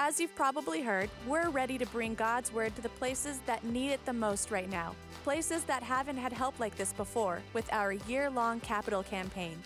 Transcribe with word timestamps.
As 0.00 0.20
you've 0.20 0.34
probably 0.36 0.80
heard, 0.80 1.10
we're 1.26 1.50
ready 1.50 1.76
to 1.76 1.84
bring 1.86 2.14
God's 2.14 2.52
Word 2.52 2.76
to 2.76 2.82
the 2.82 2.88
places 2.88 3.40
that 3.46 3.64
need 3.64 3.90
it 3.90 4.06
the 4.06 4.12
most 4.12 4.52
right 4.52 4.70
now. 4.70 4.94
Places 5.24 5.64
that 5.64 5.82
haven't 5.82 6.16
had 6.16 6.32
help 6.32 6.60
like 6.60 6.76
this 6.76 6.92
before 6.92 7.42
with 7.52 7.68
our 7.72 7.90
year 7.90 8.30
long 8.30 8.60
capital 8.60 9.02
campaign. 9.02 9.58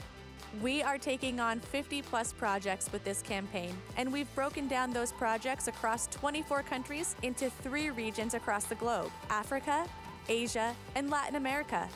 We 0.62 0.82
are 0.82 0.96
taking 0.96 1.38
on 1.38 1.60
50 1.60 2.00
plus 2.00 2.32
projects 2.32 2.90
with 2.90 3.04
this 3.04 3.20
campaign, 3.20 3.74
and 3.98 4.10
we've 4.10 4.34
broken 4.34 4.68
down 4.68 4.90
those 4.90 5.12
projects 5.12 5.68
across 5.68 6.06
24 6.06 6.62
countries 6.62 7.14
into 7.22 7.50
three 7.50 7.90
regions 7.90 8.32
across 8.32 8.64
the 8.64 8.74
globe 8.76 9.10
Africa, 9.28 9.86
Asia, 10.30 10.74
and 10.94 11.10
Latin 11.10 11.36
America. 11.36 11.86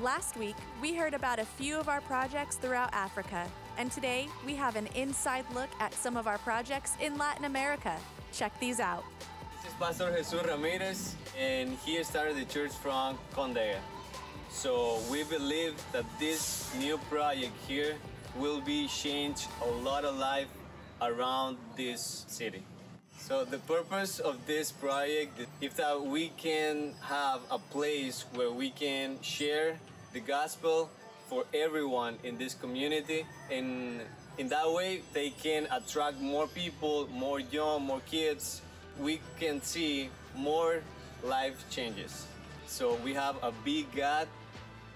Last 0.00 0.38
week, 0.38 0.56
we 0.80 0.94
heard 0.94 1.12
about 1.12 1.38
a 1.38 1.44
few 1.44 1.76
of 1.76 1.90
our 1.90 2.00
projects 2.00 2.56
throughout 2.56 2.88
Africa, 2.94 3.46
and 3.78 3.92
today 3.92 4.28
we 4.44 4.54
have 4.54 4.76
an 4.76 4.88
inside 4.94 5.44
look 5.54 5.68
at 5.80 5.92
some 5.94 6.16
of 6.16 6.26
our 6.26 6.38
projects 6.38 6.92
in 7.00 7.16
Latin 7.18 7.44
America. 7.44 7.96
Check 8.32 8.58
these 8.60 8.80
out. 8.80 9.04
This 9.62 9.72
is 9.72 9.78
Pastor 9.78 10.16
Jesus 10.16 10.44
Ramirez, 10.44 11.14
and 11.38 11.76
he 11.84 12.02
started 12.04 12.36
the 12.36 12.44
church 12.44 12.72
from 12.72 13.18
Condega. 13.34 13.78
So 14.50 15.00
we 15.10 15.24
believe 15.24 15.74
that 15.92 16.04
this 16.18 16.72
new 16.78 16.98
project 17.10 17.52
here 17.66 17.96
will 18.36 18.60
be 18.60 18.88
change 18.88 19.46
a 19.62 19.70
lot 19.82 20.04
of 20.04 20.16
life 20.16 20.48
around 21.02 21.58
this 21.76 22.24
city. 22.28 22.62
So 23.18 23.44
the 23.44 23.58
purpose 23.58 24.20
of 24.20 24.46
this 24.46 24.70
project 24.70 25.40
is 25.60 25.74
that 25.74 26.00
we 26.00 26.28
can 26.36 26.94
have 27.02 27.40
a 27.50 27.58
place 27.58 28.24
where 28.34 28.50
we 28.50 28.70
can 28.70 29.20
share 29.20 29.78
the 30.12 30.20
gospel 30.20 30.90
for 31.26 31.44
everyone 31.52 32.16
in 32.22 32.38
this 32.38 32.54
community 32.54 33.26
and 33.50 34.00
in 34.38 34.48
that 34.48 34.70
way 34.70 35.02
they 35.12 35.30
can 35.30 35.66
attract 35.70 36.20
more 36.20 36.46
people, 36.46 37.08
more 37.12 37.40
young, 37.40 37.82
more 37.82 38.00
kids. 38.06 38.62
We 39.00 39.20
can 39.38 39.60
see 39.62 40.10
more 40.34 40.82
life 41.22 41.68
changes. 41.70 42.26
So 42.66 42.94
we 43.04 43.12
have 43.14 43.36
a 43.42 43.52
big 43.64 43.86
God 43.94 44.28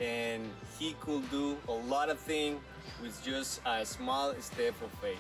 and 0.00 0.48
he 0.78 0.94
could 1.00 1.28
do 1.30 1.56
a 1.68 1.72
lot 1.72 2.08
of 2.08 2.18
things 2.18 2.60
with 3.02 3.22
just 3.24 3.60
a 3.66 3.84
small 3.84 4.34
step 4.40 4.74
of 4.83 4.90
faith. 5.00 5.18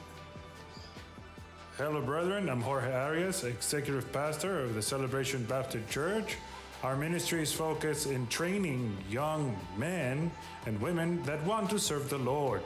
Hello, 1.76 2.00
brethren. 2.00 2.48
I'm 2.48 2.60
Jorge 2.60 2.92
Arias, 2.92 3.44
Executive 3.44 4.12
Pastor 4.12 4.60
of 4.60 4.74
the 4.74 4.82
Celebration 4.82 5.44
Baptist 5.44 5.88
Church. 5.88 6.36
Our 6.82 6.96
ministry 6.96 7.44
focus 7.44 8.06
in 8.06 8.26
training 8.28 8.96
young 9.10 9.54
men 9.76 10.30
and 10.64 10.80
women 10.80 11.22
that 11.24 11.44
want 11.44 11.68
to 11.70 11.78
serve 11.78 12.08
the 12.08 12.16
Lord. 12.16 12.62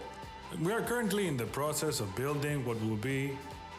We 0.62 0.72
are 0.72 0.82
currently 0.82 1.26
in 1.26 1.36
the 1.36 1.46
process 1.46 1.98
of 1.98 2.14
building 2.14 2.64
what 2.64 2.80
will 2.84 2.96
be 2.96 3.36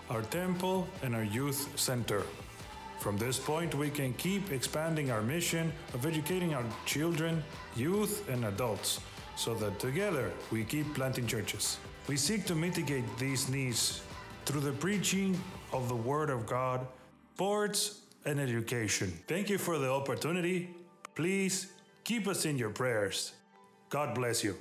our 0.09 0.21
temple 0.23 0.89
and 1.03 1.15
our 1.15 1.23
youth 1.23 1.71
center. 1.79 2.23
From 2.99 3.17
this 3.17 3.39
point, 3.39 3.75
we 3.75 3.89
can 3.89 4.13
keep 4.15 4.51
expanding 4.51 5.09
our 5.09 5.21
mission 5.21 5.71
of 5.93 6.05
educating 6.05 6.53
our 6.53 6.65
children, 6.85 7.41
youth, 7.77 8.27
and 8.27 8.43
adults 8.43 8.99
so 9.37 9.55
that 9.55 9.79
together 9.79 10.33
we 10.51 10.65
keep 10.65 10.93
planting 10.93 11.27
churches. 11.27 11.77
We 12.09 12.17
seek 12.17 12.45
to 12.47 12.55
mitigate 12.55 13.05
these 13.17 13.47
needs 13.47 14.01
through 14.43 14.61
the 14.61 14.73
preaching 14.73 15.39
of 15.71 15.87
the 15.87 15.95
Word 15.95 16.29
of 16.29 16.45
God, 16.45 16.85
sports, 17.35 18.01
and 18.25 18.39
education. 18.39 19.13
Thank 19.27 19.49
you 19.49 19.57
for 19.57 19.77
the 19.77 19.91
opportunity. 19.91 20.69
Please 21.13 21.71
keep 22.03 22.27
us 22.27 22.45
in 22.45 22.57
your 22.57 22.71
prayers. 22.71 23.33
God 23.89 24.15
bless 24.15 24.43
you. 24.43 24.55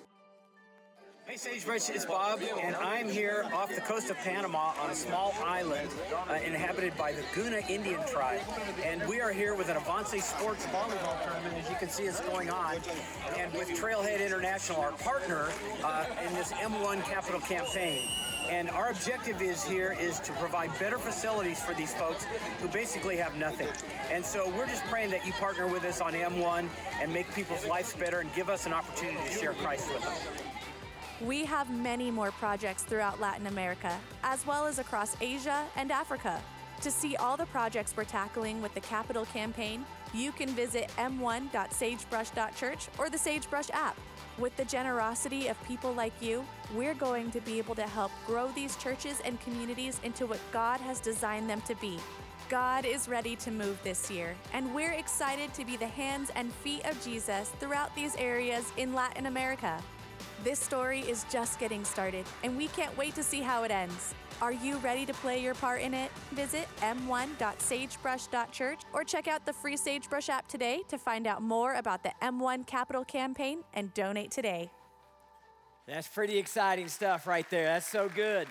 Hey 1.26 1.38
Sagebrush, 1.38 1.88
it's 1.88 2.04
Bob, 2.04 2.40
and 2.62 2.76
I'm 2.76 3.08
here 3.08 3.46
off 3.54 3.74
the 3.74 3.80
coast 3.80 4.10
of 4.10 4.16
Panama 4.18 4.74
on 4.82 4.90
a 4.90 4.94
small 4.94 5.34
island 5.42 5.88
uh, 6.28 6.34
inhabited 6.34 6.94
by 6.98 7.12
the 7.12 7.22
Guna 7.34 7.62
Indian 7.66 7.98
tribe. 8.06 8.42
And 8.84 9.02
we 9.08 9.22
are 9.22 9.32
here 9.32 9.54
with 9.54 9.70
an 9.70 9.78
Avance 9.78 10.22
Sports 10.22 10.66
volleyball 10.66 11.24
tournament, 11.24 11.54
as 11.56 11.70
you 11.70 11.76
can 11.76 11.88
see, 11.88 12.02
it's 12.02 12.20
going 12.20 12.50
on. 12.50 12.76
And 13.38 13.50
with 13.54 13.68
Trailhead 13.70 14.24
International, 14.24 14.82
our 14.82 14.92
partner 14.92 15.48
uh, 15.82 16.04
in 16.28 16.34
this 16.34 16.52
M1 16.52 17.02
Capital 17.04 17.40
campaign. 17.40 18.02
And 18.50 18.68
our 18.70 18.90
objective 18.90 19.40
is 19.40 19.64
here 19.64 19.96
is 19.98 20.20
to 20.20 20.32
provide 20.32 20.70
better 20.78 20.98
facilities 20.98 21.62
for 21.62 21.74
these 21.74 21.94
folks 21.94 22.26
who 22.60 22.68
basically 22.68 23.16
have 23.16 23.36
nothing. 23.36 23.68
And 24.10 24.24
so 24.24 24.50
we're 24.56 24.66
just 24.66 24.84
praying 24.84 25.10
that 25.10 25.26
you 25.26 25.32
partner 25.34 25.66
with 25.66 25.84
us 25.84 26.00
on 26.00 26.12
M1 26.12 26.68
and 27.00 27.12
make 27.12 27.32
people's 27.34 27.66
lives 27.66 27.94
better 27.94 28.20
and 28.20 28.32
give 28.34 28.48
us 28.50 28.66
an 28.66 28.72
opportunity 28.72 29.26
to 29.28 29.38
share 29.38 29.54
Christ 29.54 29.92
with 29.92 30.02
them. 30.02 30.12
We 31.26 31.44
have 31.44 31.70
many 31.70 32.10
more 32.10 32.32
projects 32.32 32.82
throughout 32.82 33.20
Latin 33.20 33.46
America, 33.46 33.98
as 34.22 34.46
well 34.46 34.66
as 34.66 34.78
across 34.78 35.16
Asia 35.20 35.64
and 35.76 35.90
Africa. 35.90 36.40
To 36.82 36.90
see 36.90 37.16
all 37.16 37.36
the 37.36 37.46
projects 37.46 37.94
we're 37.96 38.04
tackling 38.04 38.60
with 38.60 38.74
the 38.74 38.80
Capital 38.80 39.24
Campaign, 39.26 39.86
you 40.12 40.32
can 40.32 40.50
visit 40.50 40.90
m1.sagebrush.church 40.98 42.88
or 42.98 43.08
the 43.08 43.16
Sagebrush 43.18 43.70
app. 43.72 43.96
With 44.36 44.56
the 44.56 44.64
generosity 44.64 45.46
of 45.46 45.62
people 45.62 45.92
like 45.92 46.12
you, 46.20 46.44
we're 46.74 46.94
going 46.94 47.30
to 47.30 47.40
be 47.40 47.58
able 47.58 47.76
to 47.76 47.84
help 47.86 48.10
grow 48.26 48.48
these 48.48 48.74
churches 48.76 49.20
and 49.24 49.40
communities 49.40 50.00
into 50.02 50.26
what 50.26 50.40
God 50.52 50.80
has 50.80 50.98
designed 50.98 51.48
them 51.48 51.60
to 51.62 51.76
be. 51.76 52.00
God 52.48 52.84
is 52.84 53.08
ready 53.08 53.36
to 53.36 53.52
move 53.52 53.78
this 53.84 54.10
year, 54.10 54.34
and 54.52 54.74
we're 54.74 54.92
excited 54.92 55.54
to 55.54 55.64
be 55.64 55.76
the 55.76 55.86
hands 55.86 56.30
and 56.34 56.52
feet 56.52 56.84
of 56.84 57.02
Jesus 57.04 57.50
throughout 57.60 57.94
these 57.94 58.16
areas 58.16 58.72
in 58.76 58.92
Latin 58.92 59.26
America. 59.26 59.80
This 60.42 60.58
story 60.58 61.00
is 61.00 61.24
just 61.30 61.58
getting 61.58 61.84
started, 61.84 62.26
and 62.42 62.56
we 62.56 62.68
can't 62.68 62.94
wait 62.98 63.14
to 63.14 63.22
see 63.22 63.40
how 63.40 63.62
it 63.62 63.70
ends. 63.70 64.14
Are 64.42 64.52
you 64.52 64.76
ready 64.78 65.06
to 65.06 65.14
play 65.14 65.40
your 65.40 65.54
part 65.54 65.80
in 65.80 65.94
it? 65.94 66.10
Visit 66.32 66.66
m1.sagebrush.church 66.80 68.80
or 68.92 69.04
check 69.04 69.28
out 69.28 69.46
the 69.46 69.52
free 69.52 69.76
Sagebrush 69.76 70.28
app 70.28 70.48
today 70.48 70.80
to 70.88 70.98
find 70.98 71.26
out 71.26 71.40
more 71.40 71.74
about 71.74 72.02
the 72.02 72.12
M1 72.20 72.66
Capital 72.66 73.04
Campaign 73.04 73.62
and 73.74 73.94
donate 73.94 74.30
today. 74.30 74.70
That's 75.86 76.08
pretty 76.08 76.38
exciting 76.38 76.88
stuff 76.88 77.26
right 77.26 77.48
there. 77.48 77.66
That's 77.66 77.86
so 77.86 78.08
good. 78.08 78.48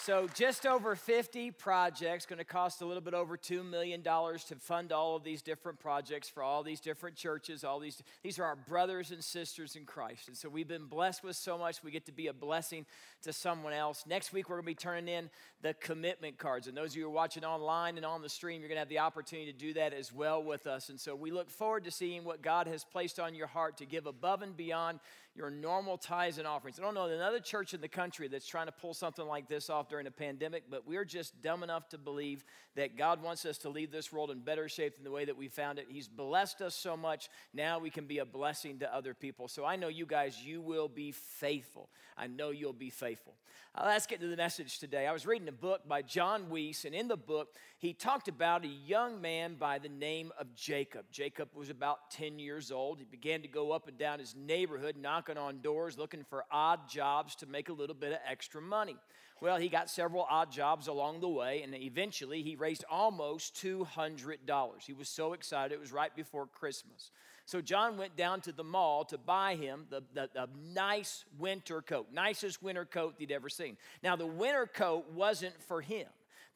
So, 0.00 0.28
just 0.32 0.64
over 0.64 0.94
50 0.94 1.50
projects, 1.50 2.24
going 2.24 2.38
to 2.38 2.44
cost 2.44 2.80
a 2.82 2.86
little 2.86 3.00
bit 3.00 3.14
over 3.14 3.36
$2 3.36 3.68
million 3.68 4.02
to 4.02 4.56
fund 4.60 4.92
all 4.92 5.16
of 5.16 5.24
these 5.24 5.42
different 5.42 5.80
projects 5.80 6.28
for 6.28 6.42
all 6.42 6.62
these 6.62 6.80
different 6.80 7.16
churches. 7.16 7.64
All 7.64 7.80
these, 7.80 8.00
these 8.22 8.38
are 8.38 8.44
our 8.44 8.56
brothers 8.56 9.10
and 9.10 9.22
sisters 9.22 9.74
in 9.74 9.84
Christ. 9.84 10.28
And 10.28 10.36
so, 10.36 10.48
we've 10.48 10.68
been 10.68 10.86
blessed 10.86 11.24
with 11.24 11.34
so 11.34 11.58
much, 11.58 11.82
we 11.82 11.90
get 11.90 12.06
to 12.06 12.12
be 12.12 12.28
a 12.28 12.32
blessing 12.32 12.86
to 13.22 13.32
someone 13.32 13.72
else. 13.72 14.04
Next 14.06 14.32
week, 14.32 14.48
we're 14.48 14.56
going 14.56 14.66
to 14.66 14.70
be 14.70 14.74
turning 14.76 15.08
in 15.08 15.30
the 15.62 15.74
commitment 15.74 16.38
cards. 16.38 16.68
And 16.68 16.76
those 16.76 16.92
of 16.92 16.96
you 16.96 17.02
who 17.02 17.08
are 17.08 17.12
watching 17.12 17.44
online 17.44 17.96
and 17.96 18.06
on 18.06 18.22
the 18.22 18.28
stream, 18.28 18.60
you're 18.60 18.68
going 18.68 18.76
to 18.76 18.82
have 18.82 18.88
the 18.88 19.00
opportunity 19.00 19.52
to 19.52 19.58
do 19.58 19.74
that 19.74 19.92
as 19.92 20.12
well 20.12 20.42
with 20.42 20.68
us. 20.68 20.90
And 20.90 20.98
so, 20.98 21.16
we 21.16 21.32
look 21.32 21.50
forward 21.50 21.84
to 21.84 21.90
seeing 21.90 22.24
what 22.24 22.40
God 22.40 22.68
has 22.68 22.84
placed 22.84 23.18
on 23.18 23.34
your 23.34 23.48
heart 23.48 23.76
to 23.78 23.84
give 23.84 24.06
above 24.06 24.42
and 24.42 24.56
beyond 24.56 25.00
your 25.38 25.50
normal 25.50 25.96
tithes 25.96 26.38
and 26.38 26.48
offerings. 26.48 26.80
I 26.80 26.82
don't 26.82 26.94
know 26.94 27.06
another 27.06 27.38
church 27.38 27.72
in 27.72 27.80
the 27.80 27.88
country 27.88 28.26
that's 28.26 28.46
trying 28.46 28.66
to 28.66 28.72
pull 28.72 28.92
something 28.92 29.24
like 29.24 29.48
this 29.48 29.70
off 29.70 29.88
during 29.88 30.08
a 30.08 30.10
pandemic, 30.10 30.64
but 30.68 30.84
we're 30.84 31.04
just 31.04 31.40
dumb 31.40 31.62
enough 31.62 31.88
to 31.90 31.98
believe 31.98 32.44
that 32.74 32.96
God 32.98 33.22
wants 33.22 33.46
us 33.46 33.56
to 33.58 33.68
leave 33.68 33.92
this 33.92 34.12
world 34.12 34.32
in 34.32 34.40
better 34.40 34.68
shape 34.68 34.96
than 34.96 35.04
the 35.04 35.12
way 35.12 35.24
that 35.24 35.36
we 35.36 35.46
found 35.46 35.78
it. 35.78 35.86
He's 35.88 36.08
blessed 36.08 36.60
us 36.60 36.74
so 36.74 36.96
much. 36.96 37.28
Now 37.54 37.78
we 37.78 37.88
can 37.88 38.06
be 38.06 38.18
a 38.18 38.24
blessing 38.24 38.80
to 38.80 38.92
other 38.92 39.14
people. 39.14 39.46
So 39.46 39.64
I 39.64 39.76
know 39.76 39.86
you 39.86 40.06
guys, 40.06 40.42
you 40.42 40.60
will 40.60 40.88
be 40.88 41.12
faithful. 41.12 41.88
I 42.16 42.26
know 42.26 42.50
you'll 42.50 42.72
be 42.72 42.90
faithful. 42.90 43.34
Uh, 43.74 43.84
let's 43.86 44.06
get 44.06 44.20
to 44.20 44.26
the 44.26 44.36
message 44.36 44.80
today. 44.80 45.06
I 45.06 45.12
was 45.12 45.24
reading 45.24 45.46
a 45.46 45.52
book 45.52 45.86
by 45.86 46.02
John 46.02 46.50
Weiss, 46.50 46.84
and 46.84 46.94
in 46.94 47.06
the 47.06 47.16
book, 47.16 47.54
he 47.78 47.92
talked 47.92 48.26
about 48.26 48.64
a 48.64 48.68
young 48.68 49.20
man 49.20 49.54
by 49.54 49.78
the 49.78 49.88
name 49.88 50.32
of 50.38 50.52
Jacob. 50.54 51.04
Jacob 51.12 51.50
was 51.54 51.70
about 51.70 52.10
10 52.10 52.40
years 52.40 52.72
old. 52.72 52.98
He 52.98 53.04
began 53.04 53.42
to 53.42 53.48
go 53.48 53.70
up 53.70 53.86
and 53.86 53.96
down 53.96 54.18
his 54.18 54.34
neighborhood, 54.34 54.96
knocking 55.28 55.42
on 55.42 55.60
doors, 55.60 55.98
looking 55.98 56.24
for 56.24 56.44
odd 56.50 56.88
jobs 56.88 57.34
to 57.36 57.46
make 57.46 57.68
a 57.68 57.72
little 57.72 57.94
bit 57.94 58.12
of 58.12 58.18
extra 58.28 58.60
money. 58.60 58.96
Well, 59.40 59.56
he 59.56 59.68
got 59.68 59.88
several 59.88 60.26
odd 60.28 60.50
jobs 60.50 60.88
along 60.88 61.20
the 61.20 61.28
way, 61.28 61.62
and 61.62 61.74
eventually 61.74 62.42
he 62.42 62.56
raised 62.56 62.84
almost 62.90 63.54
$200. 63.62 64.38
He 64.84 64.92
was 64.92 65.08
so 65.08 65.32
excited, 65.32 65.74
it 65.74 65.80
was 65.80 65.92
right 65.92 66.14
before 66.14 66.46
Christmas. 66.46 67.10
So 67.46 67.60
John 67.60 67.96
went 67.96 68.16
down 68.16 68.40
to 68.42 68.52
the 68.52 68.64
mall 68.64 69.04
to 69.06 69.16
buy 69.18 69.54
him 69.54 69.86
the, 69.90 70.02
the, 70.12 70.28
the 70.34 70.48
nice 70.74 71.24
winter 71.38 71.82
coat, 71.82 72.08
nicest 72.12 72.62
winter 72.62 72.84
coat 72.84 73.14
he'd 73.18 73.30
ever 73.30 73.48
seen. 73.48 73.76
Now, 74.02 74.16
the 74.16 74.26
winter 74.26 74.66
coat 74.66 75.10
wasn't 75.12 75.62
for 75.62 75.80
him. 75.80 76.08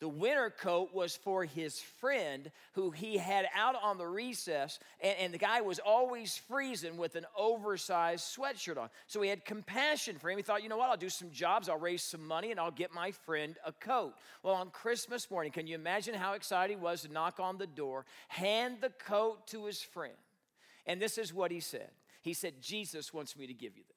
The 0.02 0.08
winter 0.08 0.50
coat 0.50 0.92
was 0.92 1.14
for 1.14 1.44
his 1.44 1.78
friend 1.78 2.50
who 2.72 2.90
he 2.90 3.16
had 3.16 3.46
out 3.54 3.76
on 3.80 3.98
the 3.98 4.06
recess, 4.08 4.80
and, 5.00 5.16
and, 5.16 5.32
the 5.32 5.38
guy 5.38 5.60
was 5.60 5.78
always 5.78 6.36
freezing 6.48 6.96
with 6.96 7.14
an 7.14 7.24
oversized 7.38 8.36
sweatshirt 8.36 8.78
on. 8.78 8.88
So 9.06 9.22
he 9.22 9.28
had 9.28 9.44
compassion 9.44 10.18
for 10.18 10.28
him. 10.28 10.38
He 10.38 10.42
thought, 10.42 10.64
you 10.64 10.68
know 10.68 10.76
what, 10.76 10.90
I'll 10.90 10.96
do 10.96 11.08
some 11.08 11.30
jobs, 11.30 11.68
I'll 11.68 11.78
raise 11.78 12.02
some 12.02 12.26
money, 12.26 12.50
and 12.50 12.58
I'll 12.58 12.72
get 12.72 12.92
my 12.92 13.12
friend 13.12 13.54
a 13.64 13.70
coat. 13.70 14.14
Well, 14.42 14.56
on 14.56 14.70
Christmas 14.70 15.30
morning, 15.30 15.52
can 15.52 15.68
you 15.68 15.76
imagine 15.76 16.14
how 16.14 16.32
excited 16.32 16.76
he 16.76 16.82
was 16.82 17.02
to 17.02 17.08
knock 17.12 17.38
on 17.38 17.56
the 17.56 17.68
door, 17.68 18.04
hand 18.26 18.78
the 18.80 18.90
coat 18.90 19.46
to 19.52 19.66
his 19.66 19.82
friend? 19.82 20.14
And 20.84 21.00
this 21.00 21.16
is 21.16 21.32
what 21.32 21.52
he 21.52 21.60
said 21.60 21.90
He 22.22 22.34
said, 22.34 22.54
Jesus 22.60 23.14
wants 23.14 23.36
me 23.36 23.46
to 23.46 23.54
give 23.54 23.76
you 23.76 23.84
this. 23.86 23.91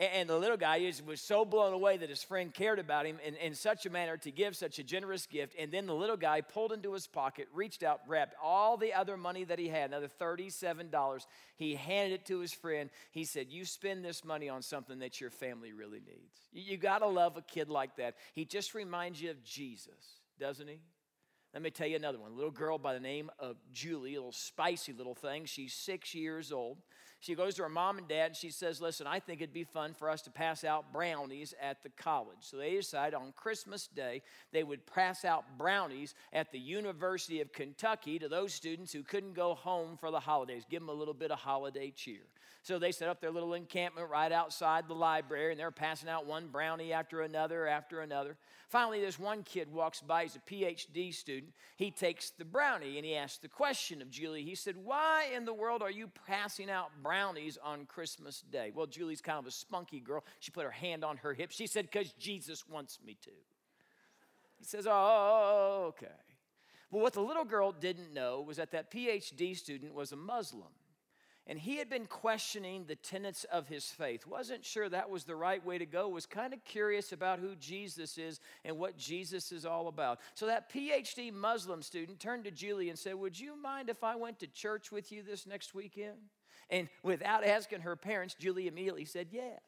And 0.00 0.30
the 0.30 0.38
little 0.38 0.56
guy 0.56 0.90
was 1.06 1.20
so 1.20 1.44
blown 1.44 1.74
away 1.74 1.98
that 1.98 2.08
his 2.08 2.22
friend 2.22 2.54
cared 2.54 2.78
about 2.78 3.04
him 3.04 3.18
in, 3.22 3.34
in 3.34 3.54
such 3.54 3.84
a 3.84 3.90
manner 3.90 4.16
to 4.16 4.30
give 4.30 4.56
such 4.56 4.78
a 4.78 4.82
generous 4.82 5.26
gift. 5.26 5.54
And 5.58 5.70
then 5.70 5.84
the 5.84 5.94
little 5.94 6.16
guy 6.16 6.40
pulled 6.40 6.72
into 6.72 6.94
his 6.94 7.06
pocket, 7.06 7.48
reached 7.52 7.82
out, 7.82 8.08
grabbed 8.08 8.32
all 8.42 8.78
the 8.78 8.94
other 8.94 9.18
money 9.18 9.44
that 9.44 9.58
he 9.58 9.68
had, 9.68 9.90
another 9.90 10.08
$37. 10.08 11.26
He 11.56 11.74
handed 11.74 12.14
it 12.14 12.26
to 12.26 12.38
his 12.38 12.54
friend. 12.54 12.88
He 13.10 13.24
said, 13.24 13.48
You 13.50 13.66
spend 13.66 14.02
this 14.02 14.24
money 14.24 14.48
on 14.48 14.62
something 14.62 15.00
that 15.00 15.20
your 15.20 15.28
family 15.28 15.74
really 15.74 16.00
needs. 16.00 16.48
You, 16.50 16.62
you 16.62 16.76
got 16.78 17.00
to 17.00 17.06
love 17.06 17.36
a 17.36 17.42
kid 17.42 17.68
like 17.68 17.96
that. 17.96 18.14
He 18.32 18.46
just 18.46 18.74
reminds 18.74 19.20
you 19.20 19.28
of 19.30 19.44
Jesus, 19.44 20.22
doesn't 20.38 20.66
he? 20.66 20.78
Let 21.52 21.62
me 21.62 21.70
tell 21.70 21.88
you 21.88 21.96
another 21.96 22.18
one. 22.18 22.30
A 22.30 22.34
little 22.34 22.52
girl 22.52 22.78
by 22.78 22.94
the 22.94 23.00
name 23.00 23.28
of 23.40 23.56
Julie, 23.72 24.14
a 24.14 24.18
little 24.18 24.30
spicy 24.30 24.92
little 24.92 25.16
thing. 25.16 25.46
She's 25.46 25.74
six 25.74 26.14
years 26.14 26.52
old. 26.52 26.78
She 27.18 27.34
goes 27.34 27.56
to 27.56 27.64
her 27.64 27.68
mom 27.68 27.98
and 27.98 28.08
dad 28.08 28.26
and 28.26 28.36
she 28.36 28.50
says, 28.50 28.80
Listen, 28.80 29.06
I 29.06 29.18
think 29.18 29.42
it'd 29.42 29.52
be 29.52 29.64
fun 29.64 29.92
for 29.92 30.08
us 30.08 30.22
to 30.22 30.30
pass 30.30 30.62
out 30.62 30.92
brownies 30.92 31.52
at 31.60 31.82
the 31.82 31.90
college. 31.90 32.38
So 32.40 32.56
they 32.56 32.76
decide 32.76 33.14
on 33.14 33.32
Christmas 33.36 33.88
Day 33.88 34.22
they 34.52 34.62
would 34.62 34.86
pass 34.86 35.24
out 35.24 35.44
brownies 35.58 36.14
at 36.32 36.52
the 36.52 36.58
University 36.58 37.40
of 37.40 37.52
Kentucky 37.52 38.18
to 38.20 38.28
those 38.28 38.54
students 38.54 38.92
who 38.92 39.02
couldn't 39.02 39.34
go 39.34 39.54
home 39.54 39.98
for 39.98 40.10
the 40.10 40.20
holidays. 40.20 40.64
Give 40.70 40.80
them 40.80 40.88
a 40.88 40.94
little 40.94 41.14
bit 41.14 41.30
of 41.30 41.40
holiday 41.40 41.90
cheer. 41.90 42.22
So 42.62 42.78
they 42.78 42.92
set 42.92 43.08
up 43.08 43.20
their 43.20 43.30
little 43.30 43.54
encampment 43.54 44.10
right 44.10 44.32
outside 44.32 44.86
the 44.86 44.94
library 44.94 45.50
and 45.50 45.58
they're 45.58 45.70
passing 45.70 46.08
out 46.08 46.26
one 46.26 46.48
brownie 46.48 46.92
after 46.92 47.22
another 47.22 47.66
after 47.66 48.00
another. 48.00 48.36
Finally, 48.68 49.00
this 49.00 49.18
one 49.18 49.42
kid 49.42 49.72
walks 49.72 50.00
by, 50.00 50.22
he's 50.22 50.36
a 50.36 50.40
PhD 50.40 51.12
student. 51.12 51.39
He 51.76 51.90
takes 51.90 52.30
the 52.30 52.44
brownie 52.44 52.96
and 52.96 53.06
he 53.06 53.14
asks 53.14 53.38
the 53.38 53.48
question 53.48 54.02
of 54.02 54.10
Julie. 54.10 54.44
He 54.44 54.54
said, 54.54 54.76
Why 54.76 55.28
in 55.34 55.44
the 55.44 55.54
world 55.54 55.82
are 55.82 55.90
you 55.90 56.10
passing 56.26 56.70
out 56.70 56.90
brownies 57.02 57.58
on 57.62 57.86
Christmas 57.86 58.40
Day? 58.40 58.72
Well, 58.74 58.86
Julie's 58.86 59.20
kind 59.20 59.38
of 59.38 59.46
a 59.46 59.50
spunky 59.50 60.00
girl. 60.00 60.24
She 60.40 60.50
put 60.50 60.64
her 60.64 60.70
hand 60.70 61.04
on 61.04 61.18
her 61.18 61.34
hip. 61.34 61.50
She 61.50 61.66
said, 61.66 61.88
Because 61.90 62.12
Jesus 62.12 62.68
wants 62.68 62.98
me 63.04 63.16
to. 63.22 63.30
He 64.60 64.66
says, 64.66 64.86
oh, 64.86 64.90
oh, 64.92 64.94
oh, 64.94 65.82
oh, 65.82 65.86
okay. 65.88 66.12
Well, 66.90 67.02
what 67.02 67.14
the 67.14 67.22
little 67.22 67.44
girl 67.44 67.72
didn't 67.72 68.12
know 68.12 68.42
was 68.46 68.58
that 68.58 68.72
that 68.72 68.90
PhD 68.90 69.56
student 69.56 69.94
was 69.94 70.12
a 70.12 70.16
Muslim 70.16 70.68
and 71.46 71.58
he 71.58 71.76
had 71.76 71.88
been 71.88 72.06
questioning 72.06 72.84
the 72.84 72.94
tenets 72.94 73.44
of 73.44 73.66
his 73.66 73.86
faith. 73.86 74.26
Wasn't 74.26 74.64
sure 74.64 74.88
that 74.88 75.10
was 75.10 75.24
the 75.24 75.34
right 75.34 75.64
way 75.64 75.78
to 75.78 75.86
go. 75.86 76.08
Was 76.08 76.26
kind 76.26 76.52
of 76.52 76.64
curious 76.64 77.12
about 77.12 77.40
who 77.40 77.56
jesus 77.56 78.18
is 78.18 78.40
and 78.64 78.78
what 78.78 78.96
jesus 78.96 79.50
is 79.50 79.66
all 79.66 79.88
about. 79.88 80.20
So 80.34 80.46
that 80.46 80.72
phd 80.72 81.32
muslim 81.32 81.82
student 81.82 82.20
turned 82.20 82.44
to 82.44 82.50
julie 82.50 82.90
and 82.90 82.98
said 82.98 83.14
would 83.14 83.38
you 83.38 83.60
mind 83.60 83.88
if 83.88 84.04
i 84.04 84.14
went 84.14 84.38
to 84.40 84.46
church 84.46 84.92
with 84.92 85.10
you 85.10 85.22
this 85.22 85.46
next 85.46 85.74
weekend? 85.74 86.18
And 86.68 86.88
without 87.02 87.44
asking 87.44 87.80
her 87.80 87.96
parents 87.96 88.36
julie 88.38 88.68
immediately 88.68 89.04
said 89.04 89.28
yes 89.30 89.60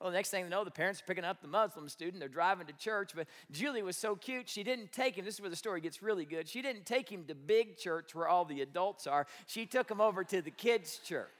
well, 0.00 0.10
the 0.10 0.16
next 0.16 0.30
thing 0.30 0.44
you 0.44 0.50
know, 0.50 0.62
the 0.62 0.70
parents 0.70 1.00
are 1.00 1.04
picking 1.04 1.24
up 1.24 1.40
the 1.40 1.48
Muslim 1.48 1.88
student. 1.88 2.20
They're 2.20 2.28
driving 2.28 2.66
to 2.66 2.72
church. 2.74 3.12
But 3.14 3.28
Julie 3.50 3.82
was 3.82 3.96
so 3.96 4.14
cute, 4.14 4.48
she 4.48 4.62
didn't 4.62 4.92
take 4.92 5.16
him. 5.16 5.24
This 5.24 5.34
is 5.34 5.40
where 5.40 5.50
the 5.50 5.56
story 5.56 5.80
gets 5.80 6.02
really 6.02 6.26
good. 6.26 6.48
She 6.48 6.60
didn't 6.60 6.84
take 6.84 7.10
him 7.10 7.24
to 7.24 7.34
big 7.34 7.78
church 7.78 8.14
where 8.14 8.28
all 8.28 8.44
the 8.44 8.60
adults 8.60 9.06
are, 9.06 9.26
she 9.46 9.64
took 9.64 9.90
him 9.90 10.00
over 10.00 10.22
to 10.24 10.42
the 10.42 10.50
kids' 10.50 10.98
church. 10.98 11.30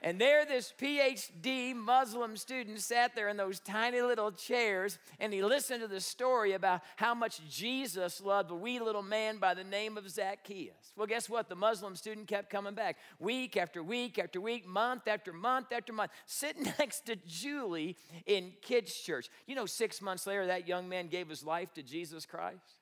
And 0.00 0.20
there, 0.20 0.44
this 0.44 0.72
PhD 0.80 1.74
Muslim 1.74 2.36
student 2.36 2.80
sat 2.80 3.16
there 3.16 3.28
in 3.28 3.36
those 3.36 3.58
tiny 3.58 4.00
little 4.00 4.30
chairs 4.30 4.98
and 5.18 5.32
he 5.32 5.42
listened 5.42 5.82
to 5.82 5.88
the 5.88 6.00
story 6.00 6.52
about 6.52 6.82
how 6.96 7.14
much 7.14 7.40
Jesus 7.50 8.20
loved 8.20 8.52
a 8.52 8.54
wee 8.54 8.78
little 8.78 9.02
man 9.02 9.38
by 9.38 9.54
the 9.54 9.64
name 9.64 9.98
of 9.98 10.08
Zacchaeus. 10.08 10.92
Well, 10.96 11.08
guess 11.08 11.28
what? 11.28 11.48
The 11.48 11.56
Muslim 11.56 11.96
student 11.96 12.28
kept 12.28 12.48
coming 12.48 12.74
back 12.74 12.96
week 13.18 13.56
after 13.56 13.82
week 13.82 14.20
after 14.20 14.40
week, 14.40 14.68
month 14.68 15.08
after 15.08 15.32
month 15.32 15.72
after 15.72 15.92
month, 15.92 16.12
sitting 16.26 16.64
next 16.78 17.06
to 17.06 17.16
Julie 17.16 17.96
in 18.24 18.52
kids' 18.62 18.94
church. 18.94 19.28
You 19.46 19.56
know, 19.56 19.66
six 19.66 20.00
months 20.00 20.28
later, 20.28 20.46
that 20.46 20.68
young 20.68 20.88
man 20.88 21.08
gave 21.08 21.28
his 21.28 21.44
life 21.44 21.74
to 21.74 21.82
Jesus 21.82 22.24
Christ. 22.24 22.78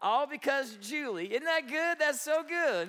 All 0.00 0.26
because 0.26 0.76
Julie, 0.80 1.32
isn't 1.32 1.44
that 1.44 1.68
good? 1.68 1.98
That's 1.98 2.20
so 2.20 2.42
good. 2.42 2.88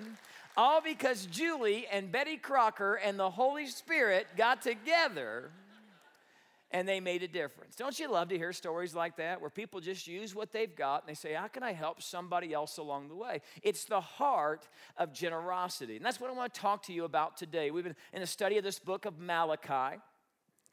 All 0.58 0.82
because 0.82 1.26
Julie 1.26 1.86
and 1.92 2.12
Betty 2.12 2.38
Crocker 2.38 2.96
and 2.96 3.20
the 3.20 3.30
Holy 3.30 3.68
Spirit 3.68 4.28
got 4.38 4.62
together 4.62 5.52
and 6.72 6.88
they 6.88 7.00
made 7.00 7.24
a 7.24 7.28
difference. 7.28 7.76
Don't 7.76 7.98
you 7.98 8.10
love 8.10 8.30
to 8.30 8.38
hear 8.38 8.52
stories 8.52 8.96
like 8.96 9.18
that 9.18 9.40
where 9.40 9.50
people 9.50 9.80
just 9.80 10.08
use 10.08 10.34
what 10.34 10.52
they've 10.52 10.76
got 10.76 11.04
and 11.04 11.10
they 11.10 11.14
say, 11.14 11.34
How 11.34 11.48
can 11.48 11.64
I 11.64 11.74
help 11.74 12.02
somebody 12.02 12.54
else 12.54 12.78
along 12.78 13.10
the 13.10 13.16
way? 13.16 13.42
It's 13.64 13.86
the 13.86 14.02
heart 14.02 14.68
of 14.98 15.14
generosity. 15.14 15.96
And 15.98 16.06
that's 16.06 16.20
what 16.20 16.30
I 16.30 16.34
want 16.34 16.54
to 16.54 16.60
talk 16.60 16.84
to 16.84 16.94
you 16.94 17.06
about 17.06 17.38
today. 17.38 17.72
We've 17.72 17.84
been 17.84 17.96
in 18.14 18.22
a 18.22 18.28
study 18.28 18.58
of 18.58 18.64
this 18.64 18.80
book 18.80 19.06
of 19.06 19.20
Malachi. 19.20 20.02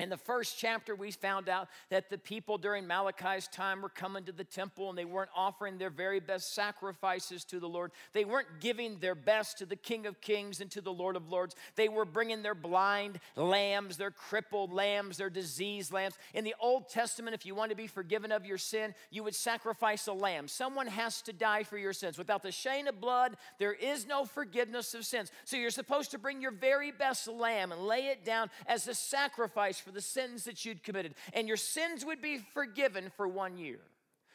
In 0.00 0.09
the 0.09 0.17
first 0.17 0.59
chapter, 0.59 0.97
we 0.97 1.12
found 1.12 1.49
out 1.49 1.69
that 1.91 2.11
the 2.11 2.19
people 2.19 2.59
during 2.59 2.89
Malachi's 2.89 3.47
time 3.47 3.83
were 3.83 3.89
coming 3.89 4.25
to 4.25 4.33
the 4.33 4.43
temple 4.43 4.89
and 4.89 4.99
they 4.99 5.05
weren't 5.05 5.31
offering 5.37 5.79
their 5.79 5.91
very 5.91 6.19
best 6.19 6.55
sacrifices 6.55 7.44
to 7.44 7.61
the 7.61 7.69
Lord. 7.69 7.93
They 8.12 8.25
weren't 8.25 8.49
giving 8.59 8.99
their 8.99 9.15
best 9.15 9.59
to 9.59 9.67
the 9.67 9.77
King 9.77 10.06
of 10.06 10.21
Kings 10.21 10.61
and 10.61 10.71
to 10.73 10.81
the 10.81 10.93
Lord 10.93 11.15
of 11.15 11.29
Lords. 11.29 11.55
They 11.77 11.89
were 11.89 12.05
bringing 12.05 12.43
their 12.43 12.55
blind 12.55 13.21
lambs, 13.37 13.97
their 13.97 14.11
crippled 14.11 14.73
lambs, 14.73 15.19
their 15.19 15.31
diseased 15.31 15.93
lambs. 15.93 16.17
In 16.35 16.43
the 16.43 16.56
Old 16.59 16.89
Testament, 16.89 17.35
if 17.35 17.47
you 17.47 17.55
want 17.55 17.71
to 17.71 17.77
be 17.77 17.87
forgiven 17.87 18.33
of 18.33 18.44
your 18.44 18.59
sin, 18.59 18.94
you 19.11 19.23
would 19.23 19.37
sacrifice 19.37 20.09
a 20.09 20.12
lamb. 20.12 20.49
Someone 20.49 20.89
has 20.89 21.23
to 21.23 21.33
die 21.33 21.62
for 21.62 21.79
your 21.79 21.93
sins. 21.93 22.19
Without 22.19 22.43
the 22.43 22.50
shedding 22.50 22.89
of 22.89 23.00
blood, 23.00 23.37
there 23.59 23.75
is 23.75 24.06
no 24.06 24.25
forgiveness 24.25 24.94
of 24.94 25.05
sins. 25.05 25.31
So 25.44 25.56
you're 25.56 25.71
supposed 25.71 26.11
to 26.12 26.19
bring 26.19 26.41
your 26.41 26.50
very 26.50 26.91
best 26.91 27.29
lamb 27.29 27.71
and 27.71 27.83
lay 27.83 28.06
it 28.06 28.25
down 28.25 28.50
as 28.67 28.89
a 28.89 28.94
sacrifice 28.94 29.81
for 29.82 29.93
the 29.93 30.00
sins 30.00 30.44
that 30.44 30.64
you'd 30.64 30.82
committed, 30.82 31.14
and 31.32 31.49
your 31.49 31.56
sins 31.56 32.05
would 32.05 32.23
be 32.23 32.38
forgiven 32.55 33.11
for 33.17 33.29
one 33.29 33.58
year. 33.58 33.81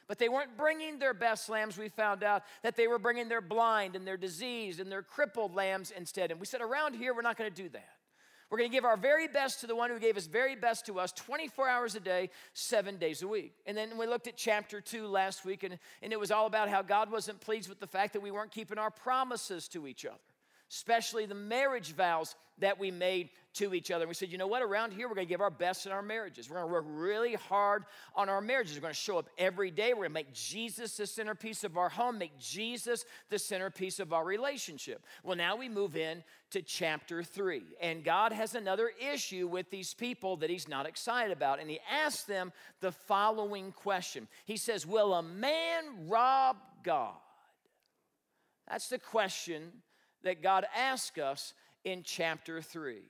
But 0.07 0.19
they 0.19 0.29
weren't 0.29 0.55
bringing 0.55 0.99
their 0.99 1.13
best 1.13 1.49
lambs. 1.49 1.77
We 1.77 1.89
found 1.89 2.23
out 2.23 2.43
that 2.63 2.77
they 2.77 2.87
were 2.87 2.99
bringing 2.99 3.27
their 3.27 3.41
blind 3.41 3.95
and 3.95 4.07
their 4.07 4.15
diseased 4.15 4.79
and 4.79 4.89
their 4.89 5.01
crippled 5.01 5.53
lambs 5.53 5.91
instead. 5.91 6.31
And 6.31 6.39
we 6.39 6.45
said, 6.45 6.61
around 6.61 6.95
here, 6.95 7.13
we're 7.13 7.21
not 7.21 7.37
going 7.37 7.51
to 7.51 7.63
do 7.63 7.67
that. 7.69 7.89
We're 8.49 8.59
going 8.59 8.69
to 8.69 8.75
give 8.75 8.85
our 8.85 8.95
very 8.95 9.27
best 9.27 9.59
to 9.61 9.67
the 9.67 9.75
one 9.75 9.89
who 9.89 9.99
gave 9.99 10.15
his 10.15 10.27
very 10.27 10.55
best 10.55 10.85
to 10.85 10.99
us 10.99 11.11
24 11.11 11.67
hours 11.67 11.95
a 11.95 11.99
day, 11.99 12.29
seven 12.53 12.95
days 12.95 13.21
a 13.21 13.27
week. 13.27 13.53
And 13.65 13.75
then 13.75 13.97
we 13.97 14.07
looked 14.07 14.27
at 14.27 14.37
chapter 14.37 14.79
two 14.79 15.07
last 15.07 15.43
week, 15.43 15.63
and, 15.63 15.77
and 16.01 16.13
it 16.13 16.19
was 16.19 16.31
all 16.31 16.45
about 16.45 16.69
how 16.69 16.81
God 16.81 17.11
wasn't 17.11 17.41
pleased 17.41 17.67
with 17.67 17.81
the 17.81 17.87
fact 17.87 18.13
that 18.13 18.21
we 18.21 18.31
weren't 18.31 18.51
keeping 18.51 18.77
our 18.77 18.91
promises 18.91 19.67
to 19.69 19.85
each 19.85 20.05
other, 20.05 20.15
especially 20.71 21.25
the 21.25 21.35
marriage 21.35 21.93
vows 21.93 22.35
that 22.59 22.79
we 22.79 22.91
made 22.91 23.29
to 23.53 23.73
each 23.73 23.91
other. 23.91 24.03
And 24.03 24.09
we 24.09 24.15
said, 24.15 24.31
you 24.31 24.37
know 24.37 24.47
what, 24.47 24.61
around 24.61 24.93
here, 24.93 25.07
we're 25.07 25.15
going 25.15 25.27
to 25.27 25.29
give 25.29 25.41
our 25.41 25.49
best 25.49 25.85
in 25.85 25.91
our 25.91 26.01
marriages. 26.01 26.49
We're 26.49 26.57
going 26.57 26.67
to 26.67 26.73
work 26.73 26.85
really 26.87 27.35
hard 27.35 27.85
on 28.15 28.29
our 28.29 28.41
marriages. 28.41 28.75
We're 28.75 28.81
going 28.81 28.93
to 28.93 28.99
show 28.99 29.17
up 29.17 29.29
every 29.37 29.71
day. 29.71 29.89
We're 29.89 30.07
going 30.07 30.09
to 30.09 30.13
make 30.13 30.33
Jesus 30.33 30.97
the 30.97 31.07
centerpiece 31.07 31.63
of 31.63 31.77
our 31.77 31.89
home, 31.89 32.17
make 32.17 32.37
Jesus 32.39 33.05
the 33.29 33.39
centerpiece 33.39 33.99
of 33.99 34.13
our 34.13 34.25
relationship. 34.25 35.03
Well, 35.23 35.37
now 35.37 35.55
we 35.55 35.69
move 35.69 35.95
in 35.95 36.23
to 36.51 36.61
chapter 36.61 37.23
three. 37.23 37.63
And 37.81 38.03
God 38.03 38.31
has 38.31 38.55
another 38.55 38.91
issue 39.13 39.47
with 39.47 39.69
these 39.71 39.93
people 39.93 40.37
that 40.37 40.49
he's 40.49 40.67
not 40.67 40.85
excited 40.85 41.31
about. 41.31 41.59
And 41.59 41.69
he 41.69 41.79
asks 41.91 42.23
them 42.23 42.51
the 42.81 42.91
following 42.91 43.71
question 43.71 44.27
He 44.45 44.57
says, 44.57 44.85
Will 44.85 45.13
a 45.13 45.23
man 45.23 46.07
rob 46.07 46.57
God? 46.83 47.15
That's 48.67 48.89
the 48.89 48.99
question 48.99 49.71
that 50.27 50.43
God 50.43 50.65
asks 50.75 51.17
us 51.19 51.53
in 51.83 52.03
chapter 52.03 52.61
3. 52.61 53.01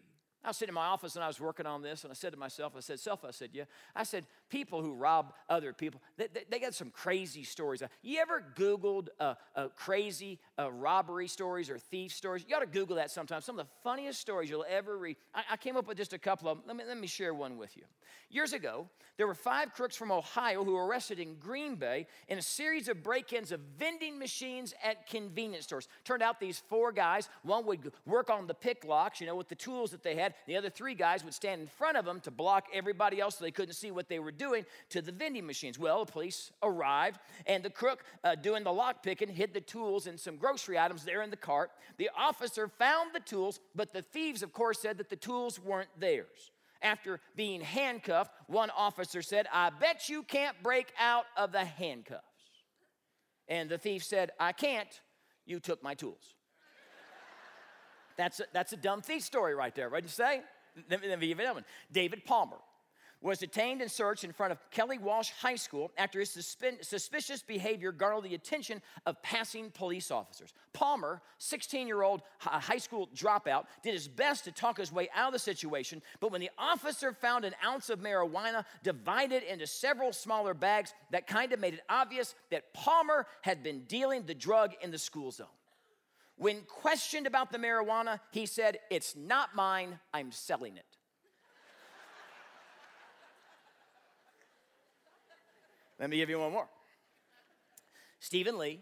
I 0.43 0.47
was 0.49 0.57
sitting 0.57 0.71
in 0.71 0.75
my 0.75 0.85
office 0.85 1.15
and 1.15 1.23
I 1.23 1.27
was 1.27 1.39
working 1.39 1.65
on 1.65 1.81
this, 1.81 2.03
and 2.03 2.11
I 2.11 2.13
said 2.13 2.31
to 2.31 2.39
myself, 2.39 2.73
I 2.77 2.79
said, 2.79 2.99
Self, 2.99 3.25
I 3.25 3.31
said, 3.31 3.49
yeah. 3.53 3.65
I 3.95 4.03
said, 4.03 4.25
people 4.49 4.81
who 4.81 4.93
rob 4.93 5.33
other 5.49 5.73
people, 5.73 6.01
they, 6.17 6.27
they, 6.27 6.43
they 6.49 6.59
got 6.59 6.73
some 6.73 6.89
crazy 6.89 7.43
stories. 7.43 7.81
You 8.01 8.19
ever 8.19 8.43
Googled 8.55 9.09
uh, 9.19 9.35
uh, 9.55 9.67
crazy 9.75 10.39
uh, 10.57 10.71
robbery 10.71 11.27
stories 11.27 11.69
or 11.69 11.77
thief 11.77 12.13
stories? 12.13 12.43
You 12.43 12.49
got 12.49 12.59
to 12.59 12.67
Google 12.67 12.95
that 12.97 13.11
sometimes. 13.11 13.45
Some 13.45 13.59
of 13.59 13.65
the 13.65 13.71
funniest 13.83 14.19
stories 14.19 14.49
you'll 14.49 14.65
ever 14.67 14.97
read. 14.97 15.17
I, 15.33 15.43
I, 15.51 15.57
came 15.57 15.77
up 15.77 15.87
with 15.87 15.97
just 15.97 16.13
a 16.13 16.19
couple 16.19 16.49
of 16.49 16.57
them. 16.57 16.63
Let 16.67 16.77
me, 16.77 16.83
let 16.87 16.97
me 16.97 17.07
share 17.07 17.33
one 17.33 17.57
with 17.57 17.75
you. 17.75 17.83
Years 18.29 18.53
ago, 18.53 18.89
there 19.17 19.25
were 19.25 19.33
five 19.33 19.73
crooks 19.73 19.95
from 19.95 20.11
Ohio 20.11 20.63
who 20.63 20.73
were 20.73 20.85
arrested 20.85 21.19
in 21.19 21.35
Green 21.35 21.75
Bay 21.75 22.07
in 22.27 22.37
a 22.37 22.41
series 22.41 22.87
of 22.87 23.01
break 23.03 23.33
ins 23.33 23.51
of 23.51 23.59
vending 23.77 24.19
machines 24.19 24.73
at 24.83 25.07
convenience 25.07 25.65
stores. 25.65 25.87
Turned 26.03 26.21
out 26.21 26.39
these 26.39 26.61
four 26.69 26.91
guys, 26.91 27.29
one 27.43 27.65
would 27.65 27.91
work 28.05 28.29
on 28.29 28.47
the 28.47 28.53
pick 28.53 28.85
locks, 28.85 29.19
you 29.19 29.27
know, 29.27 29.35
with 29.35 29.49
the 29.49 29.55
tools 29.55 29.91
that 29.91 30.03
they 30.03 30.15
had. 30.15 30.33
The 30.45 30.57
other 30.57 30.69
three 30.69 30.93
guys 30.93 31.23
would 31.23 31.33
stand 31.33 31.61
in 31.61 31.67
front 31.67 31.97
of 31.97 32.05
them 32.05 32.19
to 32.21 32.31
block 32.31 32.67
everybody 32.73 33.19
else 33.19 33.37
so 33.37 33.43
they 33.43 33.51
couldn't 33.51 33.75
see 33.75 33.91
what 33.91 34.09
they 34.09 34.19
were 34.19 34.31
doing 34.37 34.65
to 34.89 35.01
the 35.01 35.11
vending 35.11 35.45
machines. 35.45 35.77
Well, 35.77 36.05
the 36.05 36.11
police 36.11 36.51
arrived, 36.63 37.19
and 37.45 37.63
the 37.63 37.69
crook 37.69 38.03
uh, 38.23 38.35
doing 38.35 38.63
the 38.63 38.73
lock 38.73 39.03
picking 39.03 39.29
hid 39.29 39.53
the 39.53 39.61
tools 39.61 40.07
and 40.07 40.19
some 40.19 40.37
grocery 40.37 40.77
items 40.77 41.03
there 41.03 41.21
in 41.21 41.29
the 41.29 41.37
cart. 41.37 41.71
The 41.97 42.09
officer 42.17 42.67
found 42.67 43.13
the 43.13 43.19
tools, 43.19 43.59
but 43.75 43.93
the 43.93 44.01
thieves, 44.01 44.43
of 44.43 44.53
course, 44.53 44.79
said 44.79 44.97
that 44.99 45.09
the 45.09 45.15
tools 45.15 45.59
weren't 45.59 45.89
theirs. 45.99 46.51
After 46.81 47.19
being 47.35 47.61
handcuffed, 47.61 48.31
one 48.47 48.69
officer 48.69 49.21
said, 49.21 49.47
I 49.51 49.71
bet 49.71 50.09
you 50.09 50.23
can't 50.23 50.55
break 50.61 50.93
out 50.99 51.25
of 51.35 51.51
the 51.51 51.65
handcuffs. 51.65 52.23
And 53.47 53.69
the 53.69 53.77
thief 53.77 54.03
said, 54.03 54.31
I 54.39 54.51
can't. 54.51 55.01
You 55.45 55.59
took 55.59 55.81
my 55.81 55.95
tools. 55.95 56.35
That's 58.17 58.39
a, 58.41 58.43
that's 58.51 58.73
a 58.73 58.77
dumb 58.77 59.01
thief 59.01 59.23
story 59.23 59.55
right 59.55 59.73
there, 59.73 59.89
right? 59.89 60.03
You 60.03 60.09
say? 60.09 60.41
let 60.89 61.01
me 61.01 61.07
give 61.09 61.23
you 61.23 61.35
another 61.35 61.55
one. 61.55 61.65
David 61.91 62.25
Palmer 62.25 62.57
was 63.21 63.39
detained 63.39 63.81
and 63.81 63.89
searched 63.89 64.23
in 64.23 64.31
front 64.31 64.51
of 64.51 64.59
Kelly 64.69 64.97
Walsh 64.97 65.31
High 65.39 65.55
School 65.55 65.91
after 65.97 66.19
his 66.19 66.29
suspicious 66.29 67.41
behavior 67.41 67.91
garnered 67.91 68.23
the 68.23 68.35
attention 68.35 68.81
of 69.05 69.21
passing 69.21 69.71
police 69.71 70.11
officers. 70.11 70.53
Palmer, 70.73 71.21
16 71.39 71.87
year 71.87 72.03
old 72.03 72.21
uh, 72.45 72.59
high 72.59 72.77
school 72.77 73.09
dropout, 73.15 73.65
did 73.83 73.93
his 73.93 74.07
best 74.07 74.43
to 74.45 74.51
talk 74.51 74.77
his 74.77 74.91
way 74.91 75.09
out 75.15 75.27
of 75.27 75.33
the 75.33 75.39
situation, 75.39 76.01
but 76.19 76.31
when 76.31 76.41
the 76.41 76.51
officer 76.57 77.11
found 77.11 77.45
an 77.45 77.53
ounce 77.65 77.89
of 77.89 77.99
marijuana 77.99 78.63
divided 78.83 79.43
into 79.43 79.65
several 79.65 80.13
smaller 80.13 80.53
bags, 80.53 80.93
that 81.11 81.27
kind 81.27 81.51
of 81.53 81.59
made 81.59 81.73
it 81.73 81.81
obvious 81.89 82.35
that 82.51 82.73
Palmer 82.73 83.25
had 83.41 83.63
been 83.63 83.81
dealing 83.85 84.23
the 84.23 84.35
drug 84.35 84.73
in 84.81 84.91
the 84.91 84.97
school 84.97 85.31
zone. 85.31 85.47
When 86.37 86.61
questioned 86.67 87.25
about 87.25 87.51
the 87.51 87.57
marijuana, 87.57 88.19
he 88.31 88.45
said, 88.45 88.77
It's 88.91 89.15
not 89.15 89.55
mine, 89.55 89.99
I'm 90.13 90.31
selling 90.31 90.77
it. 90.77 90.85
Let 95.99 96.09
me 96.09 96.17
give 96.17 96.29
you 96.29 96.39
one 96.39 96.51
more. 96.51 96.69
Stephen 98.19 98.57
Lee 98.57 98.81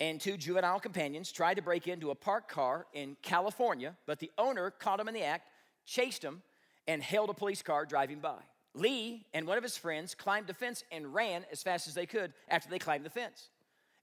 and 0.00 0.20
two 0.20 0.36
juvenile 0.36 0.80
companions 0.80 1.32
tried 1.32 1.54
to 1.54 1.62
break 1.62 1.88
into 1.88 2.10
a 2.10 2.14
parked 2.14 2.50
car 2.50 2.86
in 2.92 3.16
California, 3.22 3.96
but 4.06 4.18
the 4.18 4.30
owner 4.38 4.70
caught 4.70 5.00
him 5.00 5.08
in 5.08 5.14
the 5.14 5.22
act, 5.22 5.48
chased 5.84 6.22
him, 6.22 6.42
and 6.86 7.02
hailed 7.02 7.30
a 7.30 7.34
police 7.34 7.62
car 7.62 7.86
driving 7.86 8.20
by. 8.20 8.38
Lee 8.74 9.24
and 9.32 9.46
one 9.46 9.56
of 9.56 9.62
his 9.62 9.76
friends 9.76 10.14
climbed 10.14 10.46
the 10.46 10.54
fence 10.54 10.84
and 10.92 11.14
ran 11.14 11.44
as 11.50 11.62
fast 11.62 11.88
as 11.88 11.94
they 11.94 12.06
could 12.06 12.32
after 12.48 12.68
they 12.68 12.78
climbed 12.78 13.04
the 13.04 13.10
fence. 13.10 13.48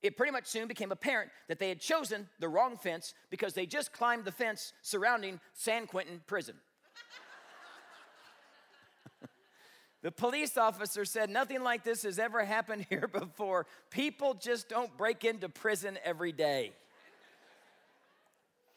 It 0.02 0.18
pretty 0.18 0.34
much 0.34 0.48
soon 0.48 0.68
became 0.68 0.92
apparent 0.92 1.32
that 1.48 1.60
they 1.60 1.70
had 1.70 1.80
chosen 1.80 2.28
the 2.40 2.50
wrong 2.50 2.76
fence 2.76 3.14
because 3.30 3.54
they 3.54 3.66
just 3.66 3.94
climbed 3.94 4.26
the 4.26 4.32
fence 4.32 4.74
surrounding 4.82 5.40
San 5.54 5.88
Quentin 5.88 6.22
prison. 6.28 6.56
The 10.04 10.12
police 10.12 10.58
officer 10.58 11.06
said, 11.06 11.30
Nothing 11.30 11.64
like 11.64 11.84
this 11.84 12.04
has 12.04 12.20
ever 12.20 12.44
happened 12.44 12.86
here 12.90 13.08
before. 13.08 13.66
People 13.90 14.36
just 14.36 14.70
don't 14.70 14.96
break 14.98 15.26
into 15.26 15.50
prison 15.50 15.98
every 16.04 16.34
day. 16.34 16.74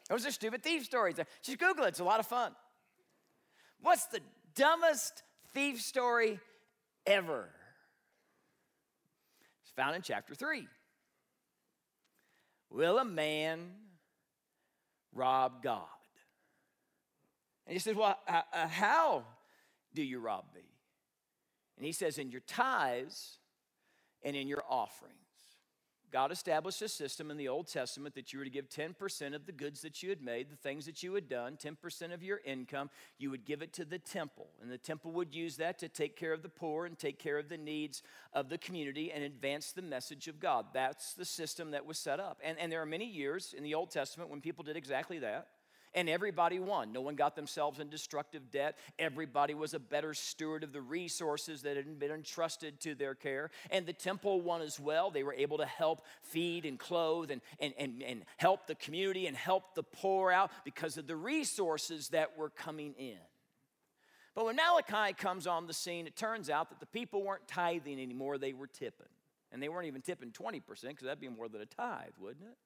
Those 0.09 0.25
are 0.25 0.31
stupid 0.31 0.63
thief 0.63 0.85
stories. 0.85 1.17
Just 1.43 1.59
Google 1.59 1.83
it, 1.83 1.89
it's 1.89 1.99
a 1.99 2.05
lot 2.05 2.21
of 2.21 2.25
fun. 2.25 2.53
What's 3.81 4.05
the 4.05 4.21
dumbest 4.55 5.21
thief 5.53 5.81
story 5.81 6.39
ever? 7.05 7.49
It's 9.63 9.71
found 9.71 9.97
in 9.97 10.01
chapter 10.01 10.33
3. 10.33 10.65
Will 12.69 12.99
a 12.99 13.05
man 13.05 13.71
rob 15.13 15.61
God? 15.61 15.83
And 17.65 17.73
he 17.73 17.79
says, 17.79 17.97
Well, 17.97 18.17
uh, 18.29 18.41
uh, 18.53 18.67
how 18.69 19.25
do 19.93 20.01
you 20.01 20.19
rob 20.19 20.45
me? 20.55 20.61
And 21.77 21.85
he 21.85 21.91
says, 21.91 22.17
in 22.17 22.31
your 22.31 22.41
tithes 22.41 23.37
and 24.23 24.35
in 24.35 24.47
your 24.47 24.63
offerings. 24.67 25.13
God 26.11 26.31
established 26.31 26.81
a 26.81 26.87
system 26.87 27.29
in 27.29 27.37
the 27.37 27.49
Old 27.49 27.67
Testament 27.67 28.15
that 28.15 28.31
you 28.31 28.39
were 28.39 28.45
to 28.45 28.51
give 28.51 28.69
10% 28.69 29.35
of 29.35 29.45
the 29.45 29.51
goods 29.51 29.81
that 29.81 30.01
you 30.01 30.09
had 30.09 30.21
made, 30.21 30.49
the 30.49 30.55
things 30.55 30.85
that 30.85 31.03
you 31.03 31.13
had 31.13 31.27
done, 31.27 31.57
10% 31.57 32.13
of 32.13 32.23
your 32.23 32.39
income, 32.45 32.89
you 33.17 33.29
would 33.29 33.43
give 33.43 33.61
it 33.61 33.73
to 33.73 33.83
the 33.83 33.99
temple. 33.99 34.47
And 34.61 34.71
the 34.71 34.77
temple 34.77 35.11
would 35.11 35.35
use 35.35 35.57
that 35.57 35.77
to 35.79 35.89
take 35.89 36.15
care 36.15 36.31
of 36.31 36.43
the 36.43 36.49
poor 36.49 36.85
and 36.85 36.97
take 36.97 37.19
care 37.19 37.37
of 37.37 37.49
the 37.49 37.57
needs 37.57 38.03
of 38.31 38.47
the 38.47 38.57
community 38.57 39.11
and 39.11 39.21
advance 39.21 39.73
the 39.73 39.81
message 39.81 40.29
of 40.29 40.39
God. 40.39 40.67
That's 40.73 41.13
the 41.13 41.25
system 41.25 41.71
that 41.71 41.85
was 41.85 41.99
set 41.99 42.21
up. 42.21 42.39
And, 42.41 42.57
and 42.57 42.71
there 42.71 42.81
are 42.81 42.85
many 42.85 43.05
years 43.05 43.53
in 43.55 43.63
the 43.63 43.75
Old 43.75 43.91
Testament 43.91 44.29
when 44.29 44.39
people 44.39 44.63
did 44.63 44.77
exactly 44.77 45.19
that 45.19 45.47
and 45.93 46.09
everybody 46.09 46.59
won. 46.59 46.91
No 46.91 47.01
one 47.01 47.15
got 47.15 47.35
themselves 47.35 47.79
in 47.79 47.89
destructive 47.89 48.51
debt. 48.51 48.77
Everybody 48.99 49.53
was 49.53 49.73
a 49.73 49.79
better 49.79 50.13
steward 50.13 50.63
of 50.63 50.73
the 50.73 50.81
resources 50.81 51.61
that 51.63 51.77
had 51.77 51.99
been 51.99 52.11
entrusted 52.11 52.79
to 52.81 52.95
their 52.95 53.15
care. 53.15 53.49
And 53.71 53.85
the 53.85 53.93
temple 53.93 54.41
won 54.41 54.61
as 54.61 54.79
well. 54.79 55.11
They 55.11 55.23
were 55.23 55.33
able 55.33 55.57
to 55.57 55.65
help 55.65 56.05
feed 56.23 56.65
and 56.65 56.77
clothe 56.77 57.31
and, 57.31 57.41
and, 57.59 57.73
and, 57.77 58.03
and 58.03 58.23
help 58.37 58.67
the 58.67 58.75
community 58.75 59.27
and 59.27 59.35
help 59.35 59.75
the 59.75 59.83
poor 59.83 60.31
out 60.31 60.51
because 60.63 60.97
of 60.97 61.07
the 61.07 61.15
resources 61.15 62.09
that 62.09 62.37
were 62.37 62.49
coming 62.49 62.93
in. 62.97 63.17
But 64.35 64.45
when 64.45 64.55
Malachi 64.55 65.13
comes 65.13 65.47
on 65.47 65.65
the 65.65 65.73
scene, 65.73 66.05
it 66.05 66.15
turns 66.15 66.49
out 66.49 66.69
that 66.69 66.79
the 66.79 66.85
people 66.85 67.23
weren't 67.23 67.47
tithing 67.47 67.99
anymore, 67.99 68.37
they 68.37 68.53
were 68.53 68.67
tipping. 68.67 69.07
And 69.51 69.63
they 69.63 69.69
weren't 69.69 69.87
even 69.87 70.01
tipping 70.01 70.31
20% 70.31 70.61
because 70.65 71.05
that'd 71.05 71.19
be 71.19 71.29
more 71.29 71.49
than 71.49 71.61
a 71.61 71.65
tithe, 71.65 72.11
wouldn't 72.19 72.45
it? 72.45 72.57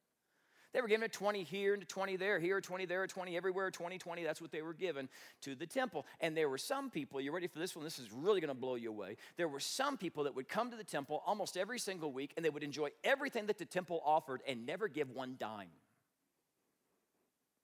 They 0.73 0.81
were 0.81 0.87
given 0.87 1.03
a 1.03 1.09
20 1.09 1.43
here 1.43 1.73
and 1.73 1.83
a 1.83 1.85
20 1.85 2.15
there, 2.15 2.39
here, 2.39 2.57
a 2.57 2.61
20 2.61 2.85
there, 2.85 3.03
a 3.03 3.07
20 3.07 3.35
everywhere, 3.35 3.69
20, 3.69 3.97
20. 3.97 4.23
That's 4.23 4.41
what 4.41 4.51
they 4.51 4.61
were 4.61 4.73
given 4.73 5.09
to 5.41 5.53
the 5.53 5.65
temple. 5.65 6.05
And 6.21 6.35
there 6.35 6.47
were 6.47 6.57
some 6.57 6.89
people, 6.89 7.19
you 7.19 7.33
ready 7.33 7.47
for 7.47 7.59
this 7.59 7.75
one? 7.75 7.83
This 7.83 7.99
is 7.99 8.11
really 8.11 8.39
going 8.39 8.53
to 8.53 8.59
blow 8.59 8.75
you 8.75 8.89
away. 8.89 9.17
There 9.35 9.49
were 9.49 9.59
some 9.59 9.97
people 9.97 10.23
that 10.23 10.35
would 10.35 10.47
come 10.47 10.71
to 10.71 10.77
the 10.77 10.83
temple 10.83 11.23
almost 11.25 11.57
every 11.57 11.79
single 11.79 12.13
week 12.13 12.33
and 12.37 12.45
they 12.45 12.49
would 12.49 12.63
enjoy 12.63 12.89
everything 13.03 13.47
that 13.47 13.57
the 13.57 13.65
temple 13.65 14.01
offered 14.05 14.41
and 14.47 14.65
never 14.65 14.87
give 14.87 15.09
one 15.09 15.35
dime. 15.37 15.69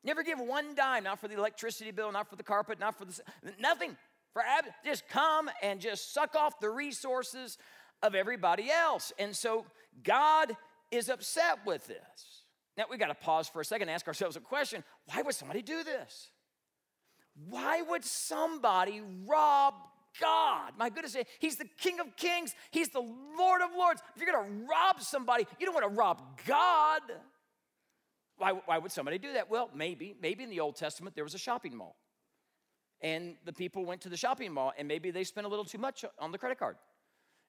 Never 0.04 0.24
give 0.24 0.40
one 0.40 0.76
dime, 0.76 1.04
not 1.04 1.20
for 1.20 1.28
the 1.28 1.38
electricity 1.38 1.92
bill, 1.92 2.12
not 2.12 2.30
for 2.30 2.36
the 2.36 2.44
carpet, 2.44 2.80
not 2.80 2.98
for 2.98 3.06
the 3.06 3.22
nothing. 3.60 3.96
For 4.34 4.44
just 4.86 5.08
come 5.08 5.50
and 5.64 5.80
just 5.80 6.14
suck 6.14 6.36
off 6.36 6.60
the 6.60 6.70
resources 6.70 7.58
of 8.04 8.16
everybody 8.16 8.70
else. 8.70 9.12
And 9.18 9.36
so 9.36 9.66
God 10.04 10.56
is 10.92 11.10
upset 11.10 11.60
with 11.66 11.88
this. 11.88 12.44
Now 12.78 12.86
we 12.90 12.98
got 12.98 13.08
to 13.08 13.16
pause 13.16 13.50
for 13.50 13.60
a 13.60 13.66
second 13.66 13.90
and 13.90 13.96
ask 13.96 14.08
ourselves 14.08 14.36
a 14.36 14.40
question 14.40 14.84
why 15.06 15.22
would 15.22 15.36
somebody 15.36 15.62
do 15.62 15.84
this? 15.84 16.30
Why 17.50 17.82
would 17.82 18.04
somebody 18.04 19.02
rob 19.26 19.74
God? 20.20 20.74
My 20.78 20.90
goodness, 20.90 21.16
He's 21.40 21.58
the 21.58 21.68
King 21.78 22.00
of 22.00 22.16
Kings, 22.16 22.54
He's 22.72 22.90
the 22.90 23.02
Lord 23.38 23.62
of 23.62 23.70
Lords. 23.76 24.02
If 24.16 24.22
you're 24.22 24.32
going 24.32 24.46
to 24.46 24.66
rob 24.68 25.02
somebody, 25.02 25.46
you 25.60 25.66
don't 25.66 25.76
want 25.76 25.88
to 25.88 25.96
rob 25.96 26.22
God. 26.46 27.02
Why, 28.38 28.52
why 28.52 28.78
would 28.78 28.92
somebody 28.92 29.18
do 29.18 29.34
that? 29.34 29.50
Well, 29.50 29.70
maybe, 29.74 30.16
maybe 30.22 30.44
in 30.44 30.50
the 30.50 30.60
Old 30.60 30.76
Testament 30.76 31.16
there 31.16 31.24
was 31.24 31.34
a 31.34 31.40
shopping 31.40 31.76
mall. 31.76 31.96
And 33.02 33.36
the 33.46 33.54
people 33.54 33.86
went 33.86 34.02
to 34.02 34.10
the 34.10 34.18
shopping 34.18 34.52
mall 34.52 34.74
and 34.78 34.88
maybe 34.88 35.12
they 35.12 35.24
spent 35.24 35.46
a 35.46 35.50
little 35.50 35.66
too 35.66 35.78
much 35.78 36.06
on 36.20 36.32
the 36.32 36.38
credit 36.38 36.60
card. 36.60 36.78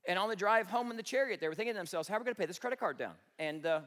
And 0.06 0.18
on 0.18 0.28
the 0.28 0.37
drive 0.37 0.66
home 0.66 0.90
in 0.90 0.97
the 0.97 1.02
chariot, 1.02 1.40
they 1.40 1.49
were 1.49 1.54
thinking 1.54 1.75
to 1.75 1.78
themselves, 1.78 2.08
how 2.08 2.16
are 2.16 2.20
we 2.20 2.25
going 2.25 2.35
to 2.35 2.38
pay 2.38 2.47
this 2.47 2.58
credit 2.58 2.78
card 2.78 2.99
down? 2.99 3.14
And 3.38 3.66
uh, 3.66 3.80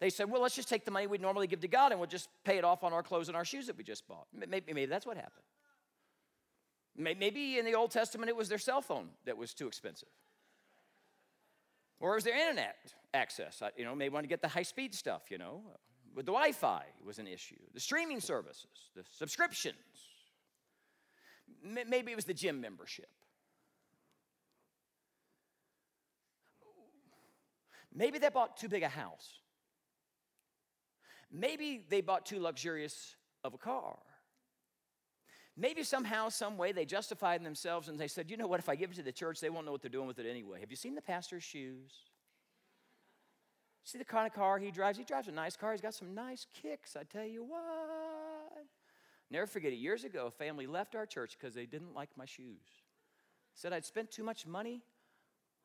they 0.00 0.10
said, 0.10 0.30
well, 0.30 0.42
let's 0.42 0.56
just 0.56 0.68
take 0.68 0.84
the 0.84 0.90
money 0.90 1.06
we'd 1.06 1.20
normally 1.20 1.46
give 1.46 1.60
to 1.60 1.68
God 1.68 1.92
and 1.92 2.00
we'll 2.00 2.08
just 2.08 2.28
pay 2.44 2.58
it 2.58 2.64
off 2.64 2.82
on 2.82 2.92
our 2.92 3.02
clothes 3.02 3.28
and 3.28 3.36
our 3.36 3.44
shoes 3.44 3.66
that 3.68 3.76
we 3.76 3.84
just 3.84 4.06
bought. 4.08 4.26
Maybe, 4.34 4.64
maybe 4.66 4.86
that's 4.86 5.06
what 5.06 5.16
happened. 5.16 5.44
Maybe 6.96 7.58
in 7.58 7.64
the 7.64 7.74
Old 7.74 7.90
Testament 7.90 8.28
it 8.28 8.36
was 8.36 8.48
their 8.48 8.58
cell 8.58 8.80
phone 8.80 9.08
that 9.24 9.36
was 9.36 9.54
too 9.54 9.66
expensive. 9.66 10.08
Or 12.00 12.12
it 12.12 12.14
was 12.16 12.24
their 12.24 12.38
internet 12.38 12.76
access. 13.12 13.62
You 13.76 13.84
know, 13.84 13.94
maybe 13.94 14.12
want 14.12 14.24
to 14.24 14.28
get 14.28 14.42
the 14.42 14.48
high 14.48 14.62
speed 14.62 14.94
stuff, 14.94 15.22
you 15.30 15.38
know. 15.38 15.62
With 16.14 16.26
the 16.26 16.32
Wi 16.32 16.52
Fi 16.52 16.84
was 17.04 17.18
an 17.18 17.26
issue. 17.26 17.56
The 17.72 17.80
streaming 17.80 18.20
services, 18.20 18.90
the 18.94 19.04
subscriptions. 19.10 19.76
Maybe 21.62 22.12
it 22.12 22.16
was 22.16 22.24
the 22.24 22.34
gym 22.34 22.60
membership. 22.60 23.08
Maybe 27.92 28.18
they 28.18 28.28
bought 28.28 28.56
too 28.56 28.68
big 28.68 28.82
a 28.82 28.88
house. 28.88 29.40
Maybe 31.34 31.84
they 31.88 32.00
bought 32.00 32.24
too 32.24 32.38
luxurious 32.38 33.16
of 33.42 33.54
a 33.54 33.58
car. 33.58 33.98
Maybe 35.56 35.82
somehow, 35.82 36.28
some 36.28 36.56
way, 36.56 36.70
they 36.70 36.84
justified 36.84 37.44
themselves 37.44 37.88
and 37.88 37.98
they 37.98 38.08
said, 38.08 38.30
you 38.30 38.36
know 38.36 38.46
what, 38.46 38.60
if 38.60 38.68
I 38.68 38.76
give 38.76 38.92
it 38.92 38.96
to 38.96 39.02
the 39.02 39.12
church, 39.12 39.40
they 39.40 39.50
won't 39.50 39.66
know 39.66 39.72
what 39.72 39.82
they're 39.82 39.90
doing 39.90 40.06
with 40.06 40.20
it 40.20 40.26
anyway. 40.28 40.60
Have 40.60 40.70
you 40.70 40.76
seen 40.76 40.94
the 40.94 41.02
pastor's 41.02 41.42
shoes? 41.42 41.92
See 43.82 43.98
the 43.98 44.04
kind 44.04 44.26
of 44.26 44.32
car 44.32 44.58
he 44.58 44.70
drives? 44.70 44.96
He 44.96 45.04
drives 45.04 45.28
a 45.28 45.32
nice 45.32 45.56
car. 45.56 45.72
He's 45.72 45.80
got 45.80 45.94
some 45.94 46.14
nice 46.14 46.46
kicks, 46.62 46.96
I 46.96 47.02
tell 47.02 47.26
you 47.26 47.44
what. 47.44 48.66
Never 49.30 49.46
forget 49.46 49.72
it. 49.72 49.76
Years 49.76 50.04
ago, 50.04 50.26
a 50.26 50.30
family 50.30 50.66
left 50.66 50.94
our 50.94 51.06
church 51.06 51.36
because 51.38 51.54
they 51.54 51.66
didn't 51.66 51.94
like 51.94 52.10
my 52.16 52.24
shoes. 52.24 52.62
Said 53.54 53.72
I'd 53.72 53.84
spent 53.84 54.10
too 54.10 54.24
much 54.24 54.46
money 54.46 54.82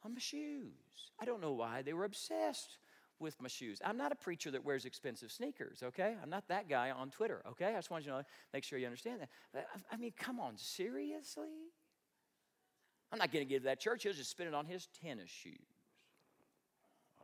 on 0.03 0.13
my 0.13 0.19
shoes. 0.19 0.73
I 1.19 1.25
don't 1.25 1.41
know 1.41 1.53
why. 1.53 1.83
They 1.83 1.93
were 1.93 2.05
obsessed 2.05 2.77
with 3.19 3.41
my 3.41 3.47
shoes. 3.47 3.79
I'm 3.83 3.97
not 3.97 4.11
a 4.11 4.15
preacher 4.15 4.51
that 4.51 4.63
wears 4.63 4.85
expensive 4.85 5.31
sneakers, 5.31 5.83
okay? 5.83 6.15
I'm 6.21 6.29
not 6.29 6.47
that 6.47 6.69
guy 6.69 6.91
on 6.91 7.09
Twitter, 7.09 7.41
okay? 7.51 7.67
I 7.67 7.73
just 7.73 7.91
want 7.91 8.05
you 8.05 8.11
to 8.11 8.25
make 8.53 8.63
sure 8.63 8.79
you 8.79 8.85
understand 8.85 9.21
that. 9.53 9.67
I 9.91 9.97
mean, 9.97 10.13
come 10.17 10.39
on, 10.39 10.57
seriously? 10.57 11.47
I'm 13.11 13.19
not 13.19 13.31
going 13.31 13.45
to 13.45 13.49
give 13.49 13.63
that 13.63 13.79
church. 13.79 14.03
He'll 14.03 14.13
just 14.13 14.29
spend 14.29 14.47
it 14.47 14.55
on 14.55 14.65
his 14.65 14.87
tennis 15.01 15.29
shoes. 15.29 15.55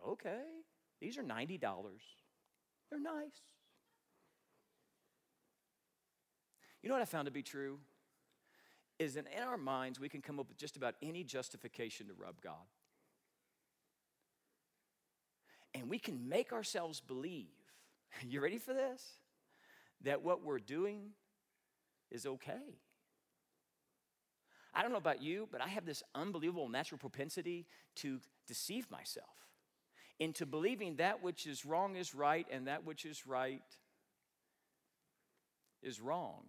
Okay, 0.07 0.41
these 1.01 1.17
are 1.17 1.23
$90. 1.23 1.59
They're 2.89 2.99
nice. 2.99 3.41
You 6.83 6.89
know 6.89 6.95
what 6.95 7.01
I 7.01 7.05
found 7.05 7.25
to 7.25 7.31
be 7.31 7.41
true? 7.41 7.79
Is 8.99 9.15
that 9.15 9.25
in 9.35 9.43
our 9.43 9.57
minds, 9.57 9.99
we 9.99 10.07
can 10.07 10.21
come 10.21 10.39
up 10.39 10.47
with 10.47 10.57
just 10.57 10.77
about 10.77 10.95
any 11.01 11.23
justification 11.23 12.07
to 12.07 12.13
rub 12.13 12.41
God. 12.41 12.53
And 15.85 15.89
we 15.91 15.99
can 15.99 16.27
make 16.27 16.51
ourselves 16.51 16.99
believe, 16.99 17.53
you 18.27 18.41
ready 18.41 18.57
for 18.57 18.73
this? 18.73 19.03
That 20.01 20.23
what 20.23 20.43
we're 20.43 20.57
doing 20.57 21.11
is 22.09 22.25
okay. 22.25 22.79
I 24.73 24.81
don't 24.81 24.89
know 24.89 24.97
about 24.97 25.21
you, 25.21 25.47
but 25.51 25.61
I 25.61 25.67
have 25.67 25.85
this 25.85 26.01
unbelievable 26.15 26.69
natural 26.69 26.97
propensity 26.97 27.67
to 27.97 28.19
deceive 28.47 28.89
myself 28.89 29.29
into 30.17 30.47
believing 30.47 30.95
that 30.95 31.21
which 31.21 31.45
is 31.45 31.65
wrong 31.65 31.97
is 31.97 32.15
right 32.15 32.47
and 32.49 32.65
that 32.65 32.83
which 32.83 33.05
is 33.05 33.27
right 33.27 33.61
is 35.83 36.01
wrong. 36.01 36.45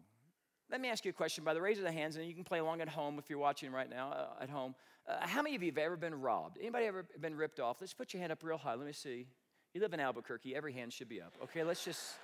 Let 0.70 0.80
me 0.80 0.88
ask 0.88 1.04
you 1.04 1.10
a 1.10 1.14
question 1.14 1.44
by 1.44 1.54
the 1.54 1.60
raise 1.60 1.78
of 1.78 1.84
the 1.84 1.92
hands, 1.92 2.16
and 2.16 2.26
you 2.26 2.34
can 2.34 2.42
play 2.42 2.58
along 2.58 2.80
at 2.80 2.88
home 2.88 3.18
if 3.18 3.30
you're 3.30 3.38
watching 3.38 3.70
right 3.70 3.88
now 3.88 4.10
uh, 4.10 4.42
at 4.42 4.50
home. 4.50 4.74
Uh, 5.08 5.24
how 5.24 5.40
many 5.40 5.54
of 5.54 5.62
you 5.62 5.70
have 5.70 5.78
ever 5.78 5.96
been 5.96 6.20
robbed? 6.20 6.58
Anybody 6.60 6.86
ever 6.86 7.06
been 7.20 7.36
ripped 7.36 7.60
off? 7.60 7.76
Let's 7.80 7.94
put 7.94 8.12
your 8.12 8.20
hand 8.20 8.32
up 8.32 8.42
real 8.42 8.58
high. 8.58 8.74
Let 8.74 8.86
me 8.86 8.92
see. 8.92 9.26
You 9.74 9.80
live 9.80 9.92
in 9.92 10.00
Albuquerque. 10.00 10.56
Every 10.56 10.72
hand 10.72 10.92
should 10.92 11.08
be 11.08 11.20
up. 11.20 11.34
Okay, 11.44 11.62
let's 11.62 11.84
just. 11.84 12.14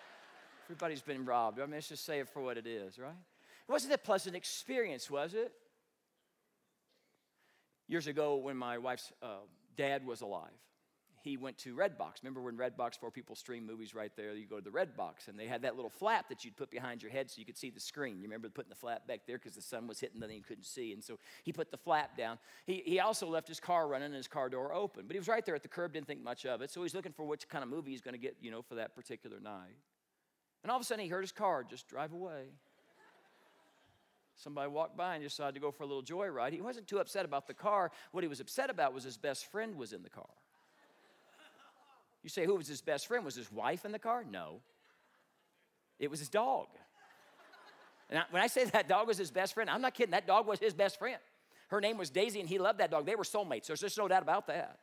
Everybody's 0.66 1.02
been 1.02 1.24
robbed. 1.24 1.58
I 1.60 1.62
mean, 1.62 1.72
let's 1.72 1.88
just 1.88 2.04
say 2.04 2.20
it 2.20 2.28
for 2.28 2.40
what 2.40 2.56
it 2.56 2.66
is, 2.66 2.98
right? 2.98 3.10
It 3.10 3.70
wasn't 3.70 3.94
a 3.94 3.98
pleasant 3.98 4.34
experience, 4.34 5.10
was 5.10 5.34
it? 5.34 5.52
Years 7.88 8.06
ago, 8.06 8.36
when 8.36 8.56
my 8.56 8.78
wife's 8.78 9.12
uh, 9.22 9.40
dad 9.76 10.06
was 10.06 10.20
alive, 10.20 10.50
he 11.22 11.36
went 11.36 11.56
to 11.58 11.74
Redbox. 11.74 12.22
Remember 12.22 12.40
when 12.42 12.56
Redbox, 12.56 12.98
for 12.98 13.10
people 13.10 13.36
stream 13.36 13.64
movies 13.64 13.94
right 13.94 14.10
there, 14.16 14.34
you 14.34 14.44
go 14.44 14.58
to 14.58 14.64
the 14.64 14.70
Redbox, 14.70 15.28
and 15.28 15.38
they 15.38 15.46
had 15.46 15.62
that 15.62 15.76
little 15.76 15.90
flap 15.90 16.28
that 16.28 16.44
you'd 16.44 16.56
put 16.56 16.70
behind 16.70 17.00
your 17.00 17.12
head 17.12 17.30
so 17.30 17.38
you 17.38 17.46
could 17.46 17.56
see 17.56 17.70
the 17.70 17.80
screen. 17.80 18.16
You 18.18 18.24
remember 18.24 18.48
putting 18.48 18.70
the 18.70 18.76
flap 18.76 19.06
back 19.06 19.20
there 19.26 19.38
because 19.38 19.54
the 19.54 19.62
sun 19.62 19.86
was 19.86 20.00
hitting, 20.00 20.20
then 20.20 20.30
you 20.30 20.42
couldn't 20.42 20.64
see. 20.64 20.92
And 20.92 21.02
so 21.02 21.18
he 21.44 21.52
put 21.52 21.70
the 21.70 21.76
flap 21.76 22.16
down. 22.16 22.38
He, 22.66 22.82
he 22.84 23.00
also 23.00 23.28
left 23.28 23.46
his 23.46 23.60
car 23.60 23.86
running 23.86 24.06
and 24.06 24.14
his 24.16 24.26
car 24.26 24.48
door 24.48 24.74
open. 24.74 25.04
But 25.06 25.14
he 25.14 25.20
was 25.20 25.28
right 25.28 25.46
there 25.46 25.54
at 25.54 25.62
the 25.62 25.68
curb, 25.68 25.92
didn't 25.92 26.08
think 26.08 26.22
much 26.22 26.44
of 26.44 26.60
it. 26.60 26.70
So 26.70 26.82
he's 26.82 26.94
looking 26.94 27.12
for 27.12 27.24
which 27.24 27.48
kind 27.48 27.62
of 27.62 27.70
movie 27.70 27.92
he's 27.92 28.02
going 28.02 28.14
to 28.14 28.20
get, 28.20 28.36
you 28.40 28.50
know, 28.50 28.62
for 28.62 28.74
that 28.74 28.96
particular 28.96 29.38
night. 29.38 29.76
And 30.64 30.70
all 30.70 30.76
of 30.76 30.82
a 30.82 30.84
sudden 30.84 31.04
he 31.04 31.08
heard 31.08 31.22
his 31.22 31.32
car 31.32 31.64
just 31.64 31.88
drive 31.88 32.12
away. 32.12 32.46
Somebody 34.36 34.70
walked 34.70 34.96
by 34.96 35.14
and 35.14 35.22
decided 35.22 35.54
to 35.54 35.60
go 35.60 35.70
for 35.70 35.84
a 35.84 35.86
little 35.86 36.02
joyride. 36.02 36.52
He 36.52 36.60
wasn't 36.60 36.88
too 36.88 36.98
upset 36.98 37.24
about 37.24 37.46
the 37.46 37.54
car. 37.54 37.92
What 38.10 38.24
he 38.24 38.28
was 38.28 38.40
upset 38.40 38.70
about 38.70 38.92
was 38.92 39.04
his 39.04 39.16
best 39.16 39.50
friend 39.52 39.76
was 39.76 39.92
in 39.92 40.02
the 40.02 40.10
car. 40.10 40.28
You 42.22 42.28
say, 42.28 42.44
who 42.44 42.54
was 42.54 42.68
his 42.68 42.80
best 42.80 43.06
friend? 43.06 43.24
Was 43.24 43.34
his 43.34 43.50
wife 43.50 43.84
in 43.84 43.92
the 43.92 43.98
car? 43.98 44.24
No. 44.28 44.60
It 45.98 46.10
was 46.10 46.20
his 46.20 46.28
dog. 46.28 46.68
And 48.10 48.18
I, 48.18 48.22
when 48.30 48.42
I 48.42 48.46
say 48.46 48.64
that 48.72 48.88
dog 48.88 49.08
was 49.08 49.18
his 49.18 49.30
best 49.30 49.54
friend, 49.54 49.68
I'm 49.68 49.80
not 49.80 49.94
kidding. 49.94 50.12
That 50.12 50.26
dog 50.26 50.46
was 50.46 50.58
his 50.58 50.74
best 50.74 50.98
friend. 50.98 51.18
Her 51.68 51.80
name 51.80 51.96
was 51.96 52.10
Daisy, 52.10 52.38
and 52.38 52.48
he 52.48 52.58
loved 52.58 52.80
that 52.80 52.90
dog. 52.90 53.06
They 53.06 53.16
were 53.16 53.24
soulmates. 53.24 53.66
There's 53.66 53.80
just 53.80 53.96
no 53.96 54.06
doubt 54.06 54.22
about 54.22 54.46
that. 54.48 54.78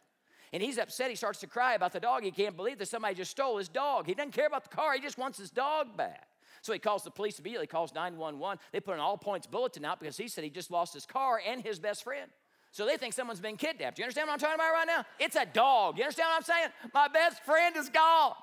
And 0.51 0.63
he's 0.63 0.79
upset. 0.79 1.11
He 1.11 1.15
starts 1.15 1.39
to 1.41 1.47
cry 1.47 1.75
about 1.75 1.93
the 1.93 1.99
dog. 1.99 2.23
He 2.23 2.31
can't 2.31 2.55
believe 2.55 2.79
that 2.79 2.87
somebody 2.87 3.13
just 3.13 3.29
stole 3.29 3.57
his 3.57 3.69
dog. 3.69 4.07
He 4.07 4.15
doesn't 4.15 4.31
care 4.31 4.47
about 4.47 4.63
the 4.63 4.75
car, 4.75 4.93
he 4.93 4.99
just 4.99 5.17
wants 5.17 5.37
his 5.37 5.51
dog 5.51 5.95
back. 5.95 6.27
So 6.61 6.73
he 6.73 6.79
calls 6.79 7.03
the 7.03 7.11
police 7.11 7.39
immediately, 7.39 7.67
calls 7.67 7.93
911. 7.93 8.59
They 8.71 8.79
put 8.79 8.95
an 8.95 8.99
all 8.99 9.17
points 9.17 9.47
bulletin 9.47 9.85
out 9.85 9.99
because 9.99 10.17
he 10.17 10.27
said 10.27 10.43
he 10.43 10.49
just 10.49 10.71
lost 10.71 10.93
his 10.93 11.05
car 11.05 11.41
and 11.45 11.61
his 11.61 11.79
best 11.79 12.03
friend. 12.03 12.29
So 12.71 12.85
they 12.85 12.97
think 12.97 13.13
someone's 13.13 13.39
been 13.39 13.57
kidnapped. 13.57 13.97
You 13.97 14.03
understand 14.03 14.27
what 14.27 14.33
I'm 14.33 14.39
talking 14.39 14.55
about 14.55 14.71
right 14.71 14.87
now? 14.87 15.05
It's 15.19 15.35
a 15.35 15.45
dog. 15.45 15.97
You 15.97 16.03
understand 16.03 16.27
what 16.29 16.37
I'm 16.37 16.43
saying? 16.43 16.69
My 16.93 17.07
best 17.07 17.43
friend 17.43 17.75
is 17.75 17.89
gone. 17.89 18.33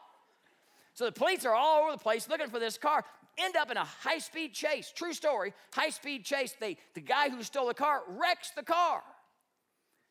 So 0.95 1.04
the 1.04 1.12
police 1.12 1.45
are 1.45 1.54
all 1.54 1.83
over 1.83 1.92
the 1.92 1.99
place 1.99 2.28
looking 2.28 2.49
for 2.49 2.59
this 2.59 2.78
car. 2.78 3.04
End 3.38 3.54
up 3.54 3.71
in 3.71 3.76
a 3.76 3.85
high 3.85 4.18
speed 4.18 4.54
chase. 4.54 4.92
True 4.95 5.12
story. 5.12 5.52
High 5.73 5.90
speed 5.90 6.25
chase. 6.25 6.56
They, 6.59 6.78
the 6.95 7.02
guy 7.02 7.28
who 7.28 7.42
stole 7.42 7.66
the 7.66 7.75
car 7.75 8.02
wrecks 8.09 8.50
the 8.50 8.62
car. 8.62 9.02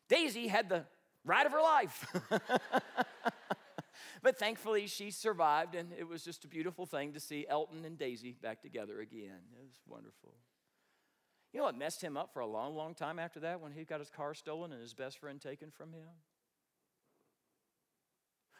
Daisy 0.08 0.46
had 0.46 0.68
the 0.68 0.84
ride 1.24 1.44
of 1.44 1.52
her 1.52 1.60
life. 1.60 2.06
but 4.22 4.38
thankfully, 4.38 4.86
she 4.86 5.10
survived, 5.10 5.74
and 5.74 5.92
it 5.98 6.06
was 6.06 6.22
just 6.22 6.44
a 6.44 6.48
beautiful 6.48 6.86
thing 6.86 7.12
to 7.14 7.20
see 7.20 7.44
Elton 7.48 7.84
and 7.84 7.98
Daisy 7.98 8.36
back 8.40 8.62
together 8.62 9.00
again. 9.00 9.40
It 9.58 9.64
was 9.64 9.80
wonderful. 9.88 10.34
You 11.56 11.62
know 11.62 11.68
what 11.68 11.78
messed 11.78 12.02
him 12.02 12.18
up 12.18 12.34
for 12.34 12.40
a 12.40 12.46
long, 12.46 12.76
long 12.76 12.92
time 12.92 13.18
after 13.18 13.40
that 13.40 13.62
when 13.62 13.72
he 13.72 13.84
got 13.84 13.98
his 13.98 14.10
car 14.10 14.34
stolen 14.34 14.72
and 14.72 14.82
his 14.82 14.92
best 14.92 15.16
friend 15.16 15.40
taken 15.40 15.70
from 15.70 15.90
him? 15.90 16.06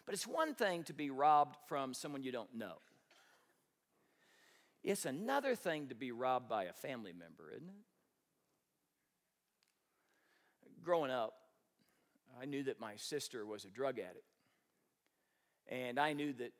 But 0.07 0.15
it's 0.15 0.27
one 0.27 0.55
thing 0.55 0.83
to 0.85 0.95
be 0.95 1.11
robbed 1.11 1.57
from 1.69 1.93
someone 1.93 2.23
you 2.23 2.33
don't 2.33 2.55
know. 2.55 2.77
It's 4.83 5.05
another 5.05 5.55
thing 5.55 5.89
to 5.89 5.95
be 5.95 6.11
robbed 6.11 6.49
by 6.49 6.65
a 6.65 6.73
family 6.73 7.13
member, 7.13 7.51
isn't 7.55 7.69
it? 7.69 7.75
Growing 10.83 11.11
up, 11.11 11.35
I 12.41 12.47
knew 12.47 12.63
that 12.63 12.81
my 12.81 12.97
sister 12.97 13.45
was 13.45 13.67
a 13.67 13.69
drug 13.69 13.99
addict. 13.99 14.25
And 15.69 16.01
I 16.01 16.15
knew 16.15 16.33
that 16.33 16.55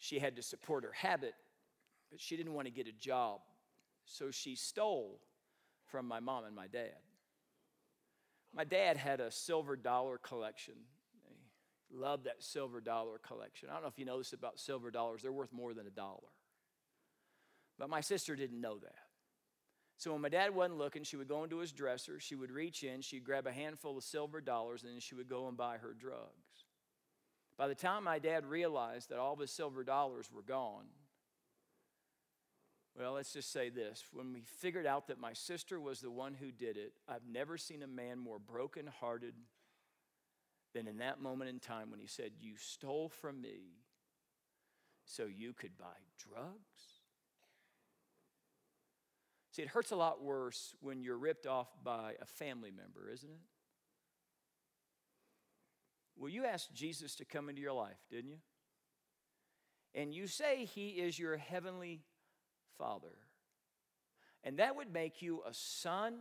she 0.00 0.18
had 0.18 0.34
to 0.34 0.42
support 0.42 0.82
her 0.82 0.94
habit, 0.94 1.34
but 2.10 2.20
she 2.20 2.36
didn't 2.36 2.54
want 2.54 2.66
to 2.66 2.72
get 2.72 2.88
a 2.88 2.92
job. 2.92 3.38
So 4.04 4.32
she 4.32 4.56
stole 4.56 5.20
from 5.94 6.08
my 6.08 6.18
mom 6.18 6.44
and 6.44 6.56
my 6.56 6.66
dad. 6.66 6.98
My 8.52 8.64
dad 8.64 8.96
had 8.96 9.20
a 9.20 9.30
silver 9.30 9.76
dollar 9.76 10.18
collection. 10.18 10.74
He 11.88 11.96
loved 11.96 12.24
that 12.24 12.42
silver 12.42 12.80
dollar 12.80 13.20
collection. 13.24 13.68
I 13.70 13.74
don't 13.74 13.82
know 13.82 13.88
if 13.90 13.98
you 14.00 14.04
know 14.04 14.18
this 14.18 14.32
about 14.32 14.58
silver 14.58 14.90
dollars, 14.90 15.22
they're 15.22 15.30
worth 15.30 15.52
more 15.52 15.72
than 15.72 15.86
a 15.86 15.90
dollar. 15.90 16.32
But 17.78 17.90
my 17.90 18.00
sister 18.00 18.34
didn't 18.34 18.60
know 18.60 18.80
that. 18.80 19.04
So 19.96 20.10
when 20.10 20.20
my 20.20 20.30
dad 20.30 20.52
wasn't 20.52 20.78
looking, 20.78 21.04
she 21.04 21.16
would 21.16 21.28
go 21.28 21.44
into 21.44 21.58
his 21.58 21.70
dresser, 21.70 22.18
she 22.18 22.34
would 22.34 22.50
reach 22.50 22.82
in, 22.82 23.00
she'd 23.00 23.22
grab 23.22 23.46
a 23.46 23.52
handful 23.52 23.96
of 23.96 24.02
silver 24.02 24.40
dollars, 24.40 24.82
and 24.82 24.92
then 24.92 24.98
she 24.98 25.14
would 25.14 25.28
go 25.28 25.46
and 25.46 25.56
buy 25.56 25.76
her 25.76 25.94
drugs. 25.96 26.64
By 27.56 27.68
the 27.68 27.76
time 27.76 28.02
my 28.02 28.18
dad 28.18 28.46
realized 28.46 29.10
that 29.10 29.20
all 29.20 29.34
of 29.34 29.38
his 29.38 29.52
silver 29.52 29.84
dollars 29.84 30.28
were 30.32 30.42
gone, 30.42 30.86
well, 32.96 33.14
let's 33.14 33.32
just 33.32 33.52
say 33.52 33.70
this. 33.70 34.04
When 34.12 34.32
we 34.32 34.42
figured 34.42 34.86
out 34.86 35.08
that 35.08 35.18
my 35.18 35.32
sister 35.32 35.80
was 35.80 36.00
the 36.00 36.10
one 36.10 36.34
who 36.34 36.52
did 36.52 36.76
it, 36.76 36.92
I've 37.08 37.26
never 37.30 37.58
seen 37.58 37.82
a 37.82 37.88
man 37.88 38.18
more 38.18 38.38
brokenhearted 38.38 39.34
than 40.74 40.86
in 40.86 40.98
that 40.98 41.20
moment 41.20 41.50
in 41.50 41.58
time 41.58 41.90
when 41.90 42.00
he 42.00 42.06
said, 42.06 42.32
You 42.40 42.54
stole 42.56 43.08
from 43.08 43.40
me 43.40 43.78
so 45.04 45.24
you 45.26 45.52
could 45.52 45.76
buy 45.76 45.96
drugs? 46.18 47.02
See, 49.50 49.62
it 49.62 49.68
hurts 49.68 49.92
a 49.92 49.96
lot 49.96 50.22
worse 50.22 50.74
when 50.80 51.02
you're 51.02 51.18
ripped 51.18 51.46
off 51.46 51.68
by 51.82 52.14
a 52.20 52.26
family 52.26 52.70
member, 52.70 53.08
isn't 53.12 53.30
it? 53.30 53.40
Well, 56.16 56.28
you 56.28 56.44
asked 56.44 56.74
Jesus 56.74 57.16
to 57.16 57.24
come 57.24 57.48
into 57.48 57.60
your 57.60 57.72
life, 57.72 57.98
didn't 58.10 58.30
you? 58.30 58.38
And 59.94 60.12
you 60.12 60.26
say 60.26 60.64
he 60.64 60.90
is 60.90 61.18
your 61.18 61.36
heavenly 61.36 62.02
father. 62.78 63.16
And 64.42 64.58
that 64.58 64.76
would 64.76 64.92
make 64.92 65.22
you 65.22 65.42
a 65.48 65.54
son 65.54 66.14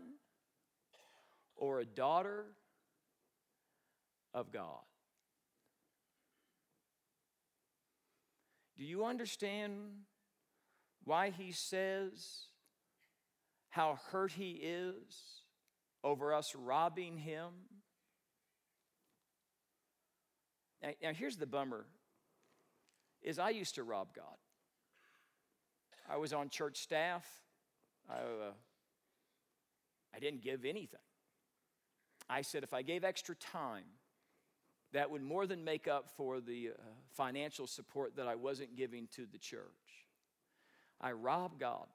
or 1.55 1.79
a 1.79 1.85
daughter 1.85 2.45
of 4.33 4.51
God. 4.51 4.81
Do 8.77 8.83
you 8.83 9.05
understand 9.05 9.71
why 11.03 11.29
he 11.29 11.51
says 11.51 12.47
how 13.69 13.99
hurt 14.11 14.31
he 14.31 14.51
is 14.51 15.43
over 16.03 16.33
us 16.33 16.55
robbing 16.55 17.17
him? 17.17 17.49
Now, 20.81 20.89
now 21.01 21.13
here's 21.13 21.37
the 21.37 21.45
bummer 21.45 21.85
is 23.21 23.39
I 23.39 23.51
used 23.51 23.75
to 23.75 23.83
rob 23.83 24.13
God. 24.13 24.35
I 26.09 26.17
was 26.17 26.33
on 26.33 26.49
church 26.49 26.77
staff. 26.77 27.25
I, 28.09 28.15
uh, 28.15 28.51
I 30.15 30.19
didn't 30.19 30.41
give 30.41 30.65
anything. 30.65 30.99
I 32.29 32.41
said 32.41 32.63
if 32.63 32.73
I 32.73 32.81
gave 32.81 33.03
extra 33.03 33.35
time, 33.35 33.85
that 34.93 35.09
would 35.09 35.23
more 35.23 35.47
than 35.47 35.63
make 35.63 35.87
up 35.87 36.09
for 36.15 36.39
the 36.39 36.69
uh, 36.69 36.81
financial 37.11 37.67
support 37.67 38.15
that 38.17 38.27
I 38.27 38.35
wasn't 38.35 38.75
giving 38.75 39.07
to 39.15 39.25
the 39.31 39.39
church. 39.39 39.61
I 41.01 41.13
robbed 41.13 41.59
God. 41.59 41.87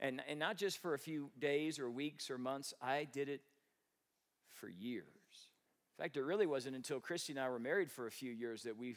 And, 0.00 0.20
and 0.28 0.38
not 0.38 0.56
just 0.56 0.82
for 0.82 0.94
a 0.94 0.98
few 0.98 1.30
days 1.38 1.78
or 1.78 1.88
weeks 1.88 2.30
or 2.30 2.36
months, 2.36 2.74
I 2.82 3.06
did 3.10 3.28
it 3.28 3.42
for 4.50 4.68
years. 4.68 5.06
In 5.96 6.02
fact, 6.02 6.16
it 6.16 6.22
really 6.22 6.46
wasn't 6.46 6.74
until 6.74 6.98
Christy 6.98 7.32
and 7.32 7.40
I 7.40 7.48
were 7.48 7.60
married 7.60 7.90
for 7.90 8.06
a 8.06 8.10
few 8.10 8.32
years 8.32 8.64
that 8.64 8.76
we 8.76 8.96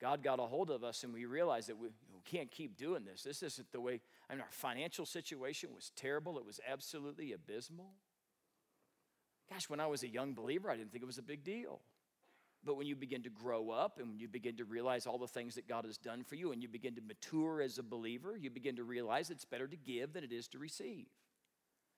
God 0.00 0.22
got 0.22 0.38
a 0.38 0.42
hold 0.42 0.70
of 0.70 0.84
us 0.84 1.04
and 1.04 1.12
we 1.14 1.24
realized 1.24 1.70
that 1.70 1.78
we, 1.78 1.88
can't 2.26 2.50
keep 2.50 2.76
doing 2.76 3.04
this. 3.04 3.22
This 3.22 3.42
isn't 3.42 3.72
the 3.72 3.80
way, 3.80 4.00
I 4.28 4.34
mean, 4.34 4.42
our 4.42 4.46
financial 4.50 5.06
situation 5.06 5.70
was 5.74 5.92
terrible, 5.96 6.38
it 6.38 6.44
was 6.44 6.60
absolutely 6.68 7.32
abysmal. 7.32 7.92
Gosh, 9.50 9.68
when 9.70 9.80
I 9.80 9.86
was 9.86 10.02
a 10.02 10.08
young 10.08 10.34
believer, 10.34 10.70
I 10.70 10.76
didn't 10.76 10.92
think 10.92 11.02
it 11.02 11.06
was 11.06 11.18
a 11.18 11.22
big 11.22 11.44
deal. 11.44 11.80
But 12.64 12.76
when 12.76 12.88
you 12.88 12.96
begin 12.96 13.22
to 13.22 13.30
grow 13.30 13.70
up 13.70 13.98
and 14.00 14.08
when 14.08 14.18
you 14.18 14.26
begin 14.26 14.56
to 14.56 14.64
realize 14.64 15.06
all 15.06 15.18
the 15.18 15.28
things 15.28 15.54
that 15.54 15.68
God 15.68 15.84
has 15.84 15.96
done 15.96 16.24
for 16.24 16.34
you 16.34 16.50
and 16.50 16.60
you 16.60 16.68
begin 16.68 16.96
to 16.96 17.00
mature 17.00 17.62
as 17.62 17.78
a 17.78 17.82
believer, 17.82 18.36
you 18.36 18.50
begin 18.50 18.74
to 18.76 18.82
realize 18.82 19.30
it's 19.30 19.44
better 19.44 19.68
to 19.68 19.76
give 19.76 20.12
than 20.12 20.24
it 20.24 20.32
is 20.32 20.48
to 20.48 20.58
receive. 20.58 21.06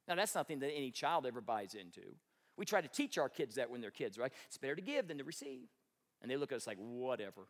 Now, 0.06 0.14
that's 0.14 0.34
nothing 0.34 0.58
that 0.58 0.70
any 0.70 0.90
child 0.90 1.24
ever 1.26 1.40
buys 1.40 1.74
into. 1.74 2.14
We 2.58 2.66
try 2.66 2.82
to 2.82 2.88
teach 2.88 3.16
our 3.16 3.30
kids 3.30 3.54
that 3.54 3.70
when 3.70 3.80
they're 3.80 3.90
kids, 3.90 4.18
right? 4.18 4.32
It's 4.46 4.58
better 4.58 4.74
to 4.74 4.82
give 4.82 5.08
than 5.08 5.18
to 5.18 5.24
receive. 5.24 5.68
And 6.20 6.30
they 6.30 6.36
look 6.36 6.52
at 6.52 6.56
us 6.56 6.66
like, 6.66 6.78
whatever. 6.78 7.46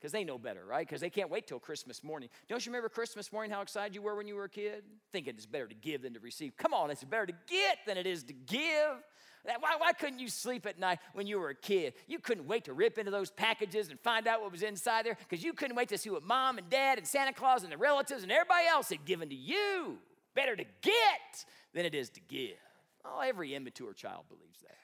Because 0.00 0.12
they 0.12 0.24
know 0.24 0.38
better, 0.38 0.64
right? 0.64 0.86
Because 0.86 1.02
they 1.02 1.10
can't 1.10 1.28
wait 1.28 1.46
till 1.46 1.58
Christmas 1.58 2.02
morning. 2.02 2.30
Don't 2.48 2.64
you 2.64 2.72
remember 2.72 2.88
Christmas 2.88 3.30
morning 3.30 3.50
how 3.50 3.60
excited 3.60 3.94
you 3.94 4.00
were 4.00 4.16
when 4.16 4.26
you 4.26 4.34
were 4.34 4.44
a 4.44 4.48
kid? 4.48 4.82
Thinking 5.12 5.34
it's 5.36 5.44
better 5.44 5.66
to 5.66 5.74
give 5.74 6.02
than 6.02 6.14
to 6.14 6.20
receive. 6.20 6.56
Come 6.56 6.72
on, 6.72 6.90
it's 6.90 7.04
better 7.04 7.26
to 7.26 7.34
get 7.46 7.78
than 7.86 7.98
it 7.98 8.06
is 8.06 8.24
to 8.24 8.32
give. 8.32 8.96
Why, 9.44 9.76
why 9.78 9.92
couldn't 9.92 10.18
you 10.18 10.28
sleep 10.28 10.66
at 10.66 10.78
night 10.78 11.00
when 11.12 11.26
you 11.26 11.38
were 11.38 11.50
a 11.50 11.54
kid? 11.54 11.94
You 12.06 12.18
couldn't 12.18 12.46
wait 12.46 12.64
to 12.64 12.72
rip 12.72 12.98
into 12.98 13.10
those 13.10 13.30
packages 13.30 13.90
and 13.90 14.00
find 14.00 14.26
out 14.26 14.40
what 14.40 14.52
was 14.52 14.62
inside 14.62 15.04
there 15.04 15.16
because 15.28 15.44
you 15.44 15.52
couldn't 15.52 15.76
wait 15.76 15.88
to 15.90 15.98
see 15.98 16.10
what 16.10 16.22
mom 16.22 16.58
and 16.58 16.68
dad 16.70 16.98
and 16.98 17.06
Santa 17.06 17.32
Claus 17.32 17.62
and 17.62 17.72
the 17.72 17.78
relatives 17.78 18.22
and 18.22 18.32
everybody 18.32 18.66
else 18.66 18.88
had 18.88 19.04
given 19.04 19.28
to 19.28 19.34
you. 19.34 19.98
Better 20.34 20.56
to 20.56 20.64
get 20.82 21.44
than 21.74 21.84
it 21.84 21.94
is 21.94 22.10
to 22.10 22.20
give. 22.20 22.56
Oh, 23.04 23.20
every 23.20 23.54
immature 23.54 23.92
child 23.92 24.24
believes 24.28 24.60
that. 24.60 24.76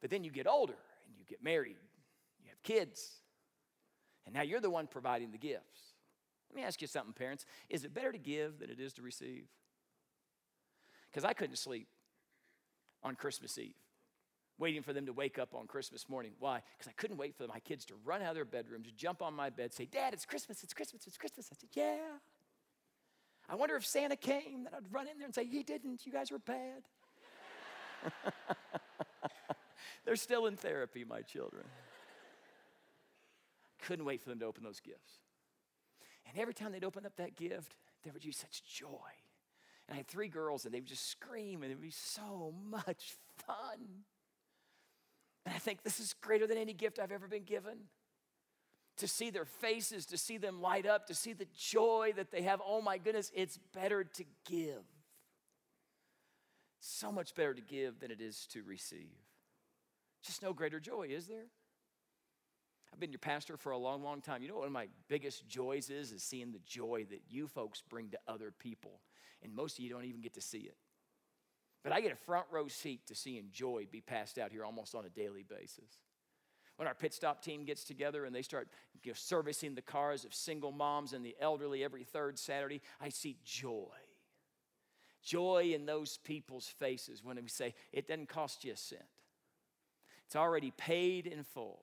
But 0.00 0.10
then 0.10 0.24
you 0.24 0.30
get 0.30 0.46
older 0.46 0.76
and 1.06 1.16
you 1.18 1.24
get 1.28 1.42
married, 1.42 1.76
you 2.42 2.50
have 2.50 2.62
kids, 2.62 3.10
and 4.26 4.34
now 4.34 4.42
you're 4.42 4.60
the 4.60 4.70
one 4.70 4.86
providing 4.86 5.30
the 5.30 5.38
gifts. 5.38 5.94
Let 6.50 6.56
me 6.56 6.62
ask 6.62 6.80
you 6.80 6.88
something, 6.88 7.12
parents. 7.12 7.46
Is 7.68 7.84
it 7.84 7.94
better 7.94 8.12
to 8.12 8.18
give 8.18 8.58
than 8.58 8.70
it 8.70 8.80
is 8.80 8.92
to 8.94 9.02
receive? 9.02 9.46
Because 11.10 11.24
I 11.24 11.32
couldn't 11.32 11.56
sleep 11.56 11.88
on 13.02 13.14
Christmas 13.14 13.56
Eve, 13.58 13.74
waiting 14.58 14.82
for 14.82 14.92
them 14.92 15.06
to 15.06 15.12
wake 15.12 15.38
up 15.38 15.54
on 15.54 15.66
Christmas 15.66 16.08
morning. 16.08 16.32
Why? 16.38 16.60
Because 16.76 16.88
I 16.88 16.92
couldn't 17.00 17.16
wait 17.16 17.36
for 17.36 17.46
my 17.46 17.60
kids 17.60 17.84
to 17.86 17.94
run 18.04 18.22
out 18.22 18.30
of 18.30 18.34
their 18.34 18.44
bedrooms, 18.44 18.88
jump 18.96 19.22
on 19.22 19.34
my 19.34 19.48
bed, 19.50 19.72
say, 19.72 19.86
Dad, 19.86 20.12
it's 20.12 20.24
Christmas, 20.24 20.62
it's 20.62 20.74
Christmas, 20.74 21.06
it's 21.06 21.16
Christmas. 21.16 21.48
I 21.52 21.56
said, 21.58 21.70
Yeah. 21.72 21.98
I 23.48 23.54
wonder 23.54 23.76
if 23.76 23.86
Santa 23.86 24.16
came, 24.16 24.64
then 24.64 24.72
I'd 24.76 24.92
run 24.92 25.06
in 25.06 25.18
there 25.18 25.26
and 25.26 25.34
say, 25.34 25.44
He 25.44 25.62
didn't, 25.62 26.04
you 26.04 26.12
guys 26.12 26.30
were 26.30 26.40
bad. 26.40 26.82
They're 30.04 30.16
still 30.16 30.46
in 30.46 30.56
therapy, 30.56 31.04
my 31.04 31.22
children. 31.22 31.64
Couldn't 33.86 34.04
wait 34.04 34.20
for 34.20 34.30
them 34.30 34.40
to 34.40 34.46
open 34.46 34.64
those 34.64 34.80
gifts. 34.80 35.20
And 36.28 36.36
every 36.40 36.54
time 36.54 36.72
they'd 36.72 36.82
open 36.82 37.06
up 37.06 37.14
that 37.18 37.36
gift, 37.36 37.76
there 38.02 38.12
would 38.12 38.22
be 38.22 38.32
such 38.32 38.64
joy. 38.64 38.88
And 39.86 39.94
I 39.94 39.98
had 39.98 40.08
three 40.08 40.26
girls, 40.26 40.64
and 40.64 40.74
they 40.74 40.80
would 40.80 40.88
just 40.88 41.08
scream, 41.08 41.62
and 41.62 41.70
it 41.70 41.76
would 41.76 41.84
be 41.84 41.90
so 41.92 42.52
much 42.68 43.14
fun. 43.46 44.02
And 45.44 45.54
I 45.54 45.58
think 45.58 45.84
this 45.84 46.00
is 46.00 46.14
greater 46.20 46.48
than 46.48 46.58
any 46.58 46.72
gift 46.72 46.98
I've 46.98 47.12
ever 47.12 47.28
been 47.28 47.44
given. 47.44 47.78
To 48.96 49.06
see 49.06 49.30
their 49.30 49.44
faces, 49.44 50.04
to 50.06 50.18
see 50.18 50.36
them 50.36 50.60
light 50.60 50.84
up, 50.86 51.06
to 51.06 51.14
see 51.14 51.32
the 51.32 51.46
joy 51.56 52.12
that 52.16 52.32
they 52.32 52.42
have. 52.42 52.60
Oh 52.66 52.82
my 52.82 52.98
goodness, 52.98 53.30
it's 53.36 53.60
better 53.72 54.02
to 54.02 54.24
give. 54.50 54.82
So 56.80 57.12
much 57.12 57.36
better 57.36 57.54
to 57.54 57.62
give 57.62 58.00
than 58.00 58.10
it 58.10 58.20
is 58.20 58.48
to 58.48 58.64
receive. 58.64 59.14
Just 60.24 60.42
no 60.42 60.52
greater 60.52 60.80
joy, 60.80 61.08
is 61.10 61.28
there? 61.28 61.46
I've 62.96 63.00
been 63.00 63.12
your 63.12 63.18
pastor 63.18 63.58
for 63.58 63.72
a 63.72 63.78
long, 63.78 64.02
long 64.02 64.22
time. 64.22 64.40
You 64.40 64.48
know 64.48 64.54
what 64.54 64.60
one 64.60 64.68
of 64.68 64.72
my 64.72 64.88
biggest 65.06 65.46
joys 65.46 65.90
is? 65.90 66.12
Is 66.12 66.22
seeing 66.22 66.50
the 66.50 66.60
joy 66.64 67.04
that 67.10 67.20
you 67.28 67.46
folks 67.46 67.82
bring 67.86 68.08
to 68.08 68.18
other 68.26 68.50
people. 68.58 69.02
And 69.42 69.54
most 69.54 69.78
of 69.78 69.84
you 69.84 69.90
don't 69.90 70.06
even 70.06 70.22
get 70.22 70.32
to 70.32 70.40
see 70.40 70.60
it. 70.60 70.78
But 71.84 71.92
I 71.92 72.00
get 72.00 72.10
a 72.10 72.16
front 72.16 72.46
row 72.50 72.68
seat 72.68 73.06
to 73.08 73.14
seeing 73.14 73.48
joy 73.52 73.86
be 73.92 74.00
passed 74.00 74.38
out 74.38 74.50
here 74.50 74.64
almost 74.64 74.94
on 74.94 75.04
a 75.04 75.10
daily 75.10 75.44
basis. 75.46 76.00
When 76.76 76.88
our 76.88 76.94
pit 76.94 77.12
stop 77.12 77.42
team 77.42 77.66
gets 77.66 77.84
together 77.84 78.24
and 78.24 78.34
they 78.34 78.40
start 78.40 78.68
you 79.04 79.10
know, 79.10 79.14
servicing 79.14 79.74
the 79.74 79.82
cars 79.82 80.24
of 80.24 80.32
single 80.32 80.72
moms 80.72 81.12
and 81.12 81.24
the 81.24 81.36
elderly 81.38 81.84
every 81.84 82.04
third 82.04 82.38
Saturday, 82.38 82.80
I 82.98 83.10
see 83.10 83.36
joy. 83.44 83.92
Joy 85.22 85.72
in 85.74 85.84
those 85.84 86.16
people's 86.24 86.66
faces 86.66 87.22
when 87.22 87.36
we 87.36 87.48
say, 87.48 87.74
it 87.92 88.08
doesn't 88.08 88.30
cost 88.30 88.64
you 88.64 88.72
a 88.72 88.76
cent. 88.76 89.02
It's 90.24 90.36
already 90.36 90.70
paid 90.70 91.26
in 91.26 91.42
full 91.42 91.82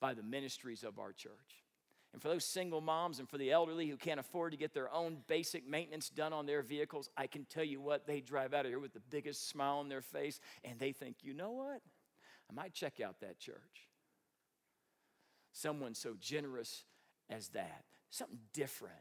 by 0.00 0.14
the 0.14 0.22
ministries 0.22 0.84
of 0.84 0.98
our 0.98 1.12
church. 1.12 1.64
And 2.12 2.22
for 2.22 2.28
those 2.28 2.44
single 2.44 2.80
moms 2.80 3.18
and 3.18 3.28
for 3.28 3.38
the 3.38 3.50
elderly 3.50 3.88
who 3.88 3.96
can't 3.96 4.20
afford 4.20 4.52
to 4.52 4.56
get 4.56 4.72
their 4.72 4.92
own 4.92 5.18
basic 5.26 5.68
maintenance 5.68 6.08
done 6.08 6.32
on 6.32 6.46
their 6.46 6.62
vehicles, 6.62 7.10
I 7.16 7.26
can 7.26 7.44
tell 7.44 7.64
you 7.64 7.80
what, 7.80 8.06
they 8.06 8.20
drive 8.20 8.54
out 8.54 8.66
of 8.66 8.70
here 8.70 8.78
with 8.78 8.94
the 8.94 9.00
biggest 9.00 9.48
smile 9.48 9.78
on 9.78 9.88
their 9.88 10.00
face 10.00 10.38
and 10.62 10.78
they 10.78 10.92
think, 10.92 11.16
you 11.22 11.34
know 11.34 11.50
what? 11.50 11.80
I 12.48 12.54
might 12.54 12.72
check 12.72 13.00
out 13.00 13.20
that 13.20 13.40
church. 13.40 13.88
Someone 15.52 15.94
so 15.94 16.14
generous 16.20 16.84
as 17.28 17.48
that. 17.48 17.84
Something 18.10 18.38
different 18.52 18.94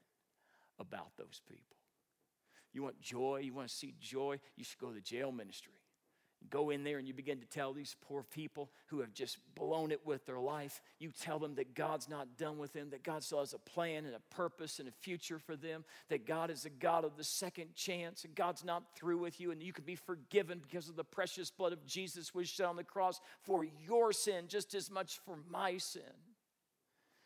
about 0.79 1.15
those 1.17 1.39
people. 1.47 1.77
You 2.73 2.81
want 2.81 2.99
joy? 2.99 3.41
You 3.43 3.53
want 3.53 3.67
to 3.67 3.75
see 3.75 3.93
joy? 3.99 4.39
You 4.55 4.63
should 4.63 4.79
go 4.79 4.87
to 4.87 4.95
the 4.95 5.01
jail 5.01 5.31
ministry 5.31 5.82
go 6.49 6.69
in 6.69 6.83
there 6.83 6.97
and 6.97 7.07
you 7.07 7.13
begin 7.13 7.39
to 7.39 7.45
tell 7.45 7.73
these 7.73 7.95
poor 8.01 8.23
people 8.23 8.69
who 8.87 8.99
have 8.99 9.13
just 9.13 9.37
blown 9.55 9.91
it 9.91 10.05
with 10.05 10.25
their 10.25 10.39
life, 10.39 10.81
you 10.99 11.11
tell 11.11 11.39
them 11.39 11.55
that 11.55 11.75
God's 11.75 12.09
not 12.09 12.37
done 12.37 12.57
with 12.57 12.73
them, 12.73 12.89
that 12.91 13.03
God 13.03 13.23
still 13.23 13.39
has 13.39 13.53
a 13.53 13.59
plan 13.59 14.05
and 14.05 14.15
a 14.15 14.35
purpose 14.35 14.79
and 14.79 14.87
a 14.87 14.91
future 14.91 15.39
for 15.39 15.55
them, 15.55 15.83
that 16.09 16.25
God 16.25 16.49
is 16.49 16.65
a 16.65 16.69
God 16.69 17.05
of 17.05 17.17
the 17.17 17.23
second 17.23 17.73
chance, 17.75 18.23
and 18.23 18.35
God's 18.35 18.63
not 18.63 18.95
through 18.95 19.17
with 19.17 19.39
you, 19.39 19.51
and 19.51 19.61
you 19.61 19.73
can 19.73 19.85
be 19.85 19.95
forgiven 19.95 20.59
because 20.59 20.89
of 20.89 20.95
the 20.95 21.03
precious 21.03 21.51
blood 21.51 21.73
of 21.73 21.85
Jesus 21.85 22.33
was 22.33 22.47
shed 22.47 22.65
on 22.65 22.75
the 22.75 22.83
cross 22.83 23.19
for 23.41 23.65
your 23.85 24.11
sin 24.13 24.45
just 24.47 24.73
as 24.75 24.89
much 24.89 25.19
for 25.25 25.37
my 25.49 25.77
sin. 25.77 26.01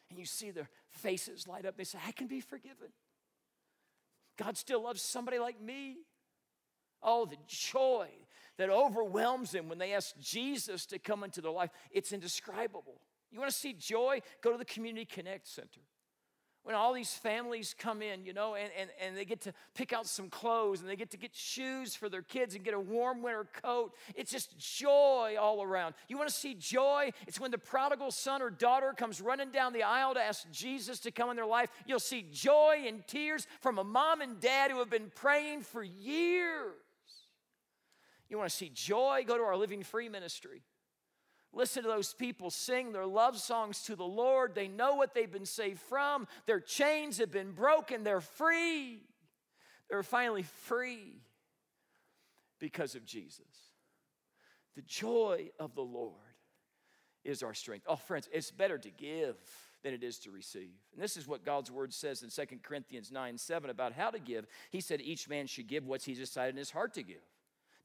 And 0.09 0.17
you 0.17 0.25
see 0.25 0.51
their 0.51 0.69
faces 0.89 1.47
light 1.47 1.65
up. 1.65 1.77
They 1.77 1.83
say, 1.83 1.99
I 2.05 2.11
can 2.11 2.27
be 2.27 2.39
forgiven. 2.39 2.89
God 4.37 4.57
still 4.57 4.83
loves 4.83 5.01
somebody 5.01 5.39
like 5.39 5.59
me. 5.61 5.97
Oh, 7.01 7.25
the 7.25 7.37
joy 7.47 8.07
that 8.57 8.69
overwhelms 8.69 9.51
them 9.51 9.69
when 9.69 9.77
they 9.77 9.93
ask 9.93 10.17
Jesus 10.19 10.85
to 10.87 10.99
come 10.99 11.23
into 11.23 11.41
their 11.41 11.51
life. 11.51 11.69
It's 11.91 12.11
indescribable. 12.11 13.01
You 13.31 13.39
want 13.39 13.51
to 13.51 13.57
see 13.57 13.73
joy? 13.73 14.21
Go 14.41 14.51
to 14.51 14.57
the 14.57 14.65
Community 14.65 15.05
Connect 15.05 15.47
Center. 15.47 15.81
When 16.63 16.75
all 16.75 16.91
these 16.91 17.13
families 17.13 17.73
come 17.77 18.01
in, 18.01 18.25
you 18.25 18.33
know, 18.33 18.55
and, 18.55 18.69
and, 18.77 18.89
and 19.01 19.15
they 19.15 19.23
get 19.23 19.39
to 19.41 19.53
pick 19.73 19.93
out 19.93 20.05
some 20.05 20.29
clothes 20.29 20.81
and 20.81 20.89
they 20.89 20.97
get 20.97 21.11
to 21.11 21.17
get 21.17 21.33
shoes 21.33 21.95
for 21.95 22.09
their 22.09 22.21
kids 22.21 22.55
and 22.55 22.63
get 22.65 22.73
a 22.73 22.79
warm 22.79 23.21
winter 23.21 23.47
coat. 23.63 23.93
It's 24.15 24.31
just 24.31 24.57
joy 24.57 25.35
all 25.39 25.63
around. 25.63 25.95
You 26.09 26.17
want 26.17 26.27
to 26.27 26.35
see 26.35 26.55
joy? 26.55 27.11
It's 27.25 27.39
when 27.39 27.51
the 27.51 27.57
prodigal 27.57 28.11
son 28.11 28.41
or 28.41 28.49
daughter 28.49 28.91
comes 28.91 29.21
running 29.21 29.51
down 29.51 29.71
the 29.71 29.83
aisle 29.83 30.15
to 30.15 30.19
ask 30.19 30.49
Jesus 30.51 30.99
to 31.01 31.11
come 31.11 31.29
in 31.29 31.37
their 31.37 31.45
life. 31.45 31.69
You'll 31.85 32.01
see 32.01 32.25
joy 32.33 32.83
and 32.85 33.07
tears 33.07 33.47
from 33.61 33.77
a 33.77 33.83
mom 33.85 34.19
and 34.19 34.37
dad 34.41 34.69
who 34.69 34.79
have 34.79 34.89
been 34.89 35.09
praying 35.15 35.61
for 35.61 35.83
years. 35.83 36.73
You 38.29 38.37
want 38.37 38.49
to 38.49 38.55
see 38.55 38.69
joy? 38.69 39.23
Go 39.25 39.37
to 39.37 39.43
our 39.43 39.57
Living 39.57 39.83
Free 39.83 40.09
ministry. 40.09 40.61
Listen 41.53 41.83
to 41.83 41.89
those 41.89 42.13
people 42.13 42.49
sing 42.49 42.91
their 42.91 43.05
love 43.05 43.37
songs 43.37 43.83
to 43.83 43.95
the 43.95 44.05
Lord. 44.05 44.53
They 44.53 44.67
know 44.67 44.95
what 44.95 45.13
they've 45.13 45.31
been 45.31 45.45
saved 45.45 45.79
from. 45.79 46.27
Their 46.45 46.59
chains 46.59 47.17
have 47.17 47.31
been 47.31 47.51
broken. 47.51 48.03
They're 48.03 48.21
free. 48.21 49.01
They're 49.89 50.03
finally 50.03 50.43
free 50.43 51.21
because 52.59 52.95
of 52.95 53.05
Jesus. 53.05 53.45
The 54.75 54.81
joy 54.83 55.49
of 55.59 55.73
the 55.73 55.81
Lord 55.81 56.13
is 57.23 57.41
our 57.41 57.53
strength. 57.53 57.85
Oh, 57.87 57.95
friends, 57.95 58.29
it's 58.31 58.51
better 58.51 58.77
to 58.77 58.89
give 58.91 59.35
than 59.83 59.93
it 59.93 60.03
is 60.03 60.19
to 60.19 60.31
receive. 60.31 60.75
And 60.93 61.01
this 61.01 61.17
is 61.17 61.27
what 61.27 61.45
God's 61.45 61.71
word 61.71 61.93
says 61.93 62.21
in 62.21 62.29
2 62.29 62.57
Corinthians 62.61 63.11
9 63.11 63.37
7 63.37 63.69
about 63.69 63.93
how 63.93 64.11
to 64.11 64.19
give. 64.19 64.45
He 64.69 64.81
said, 64.81 65.01
Each 65.01 65.29
man 65.29 65.47
should 65.47 65.67
give 65.67 65.87
what 65.87 66.03
he's 66.03 66.19
decided 66.19 66.55
in 66.55 66.57
his 66.57 66.71
heart 66.71 66.93
to 66.95 67.03
give 67.03 67.23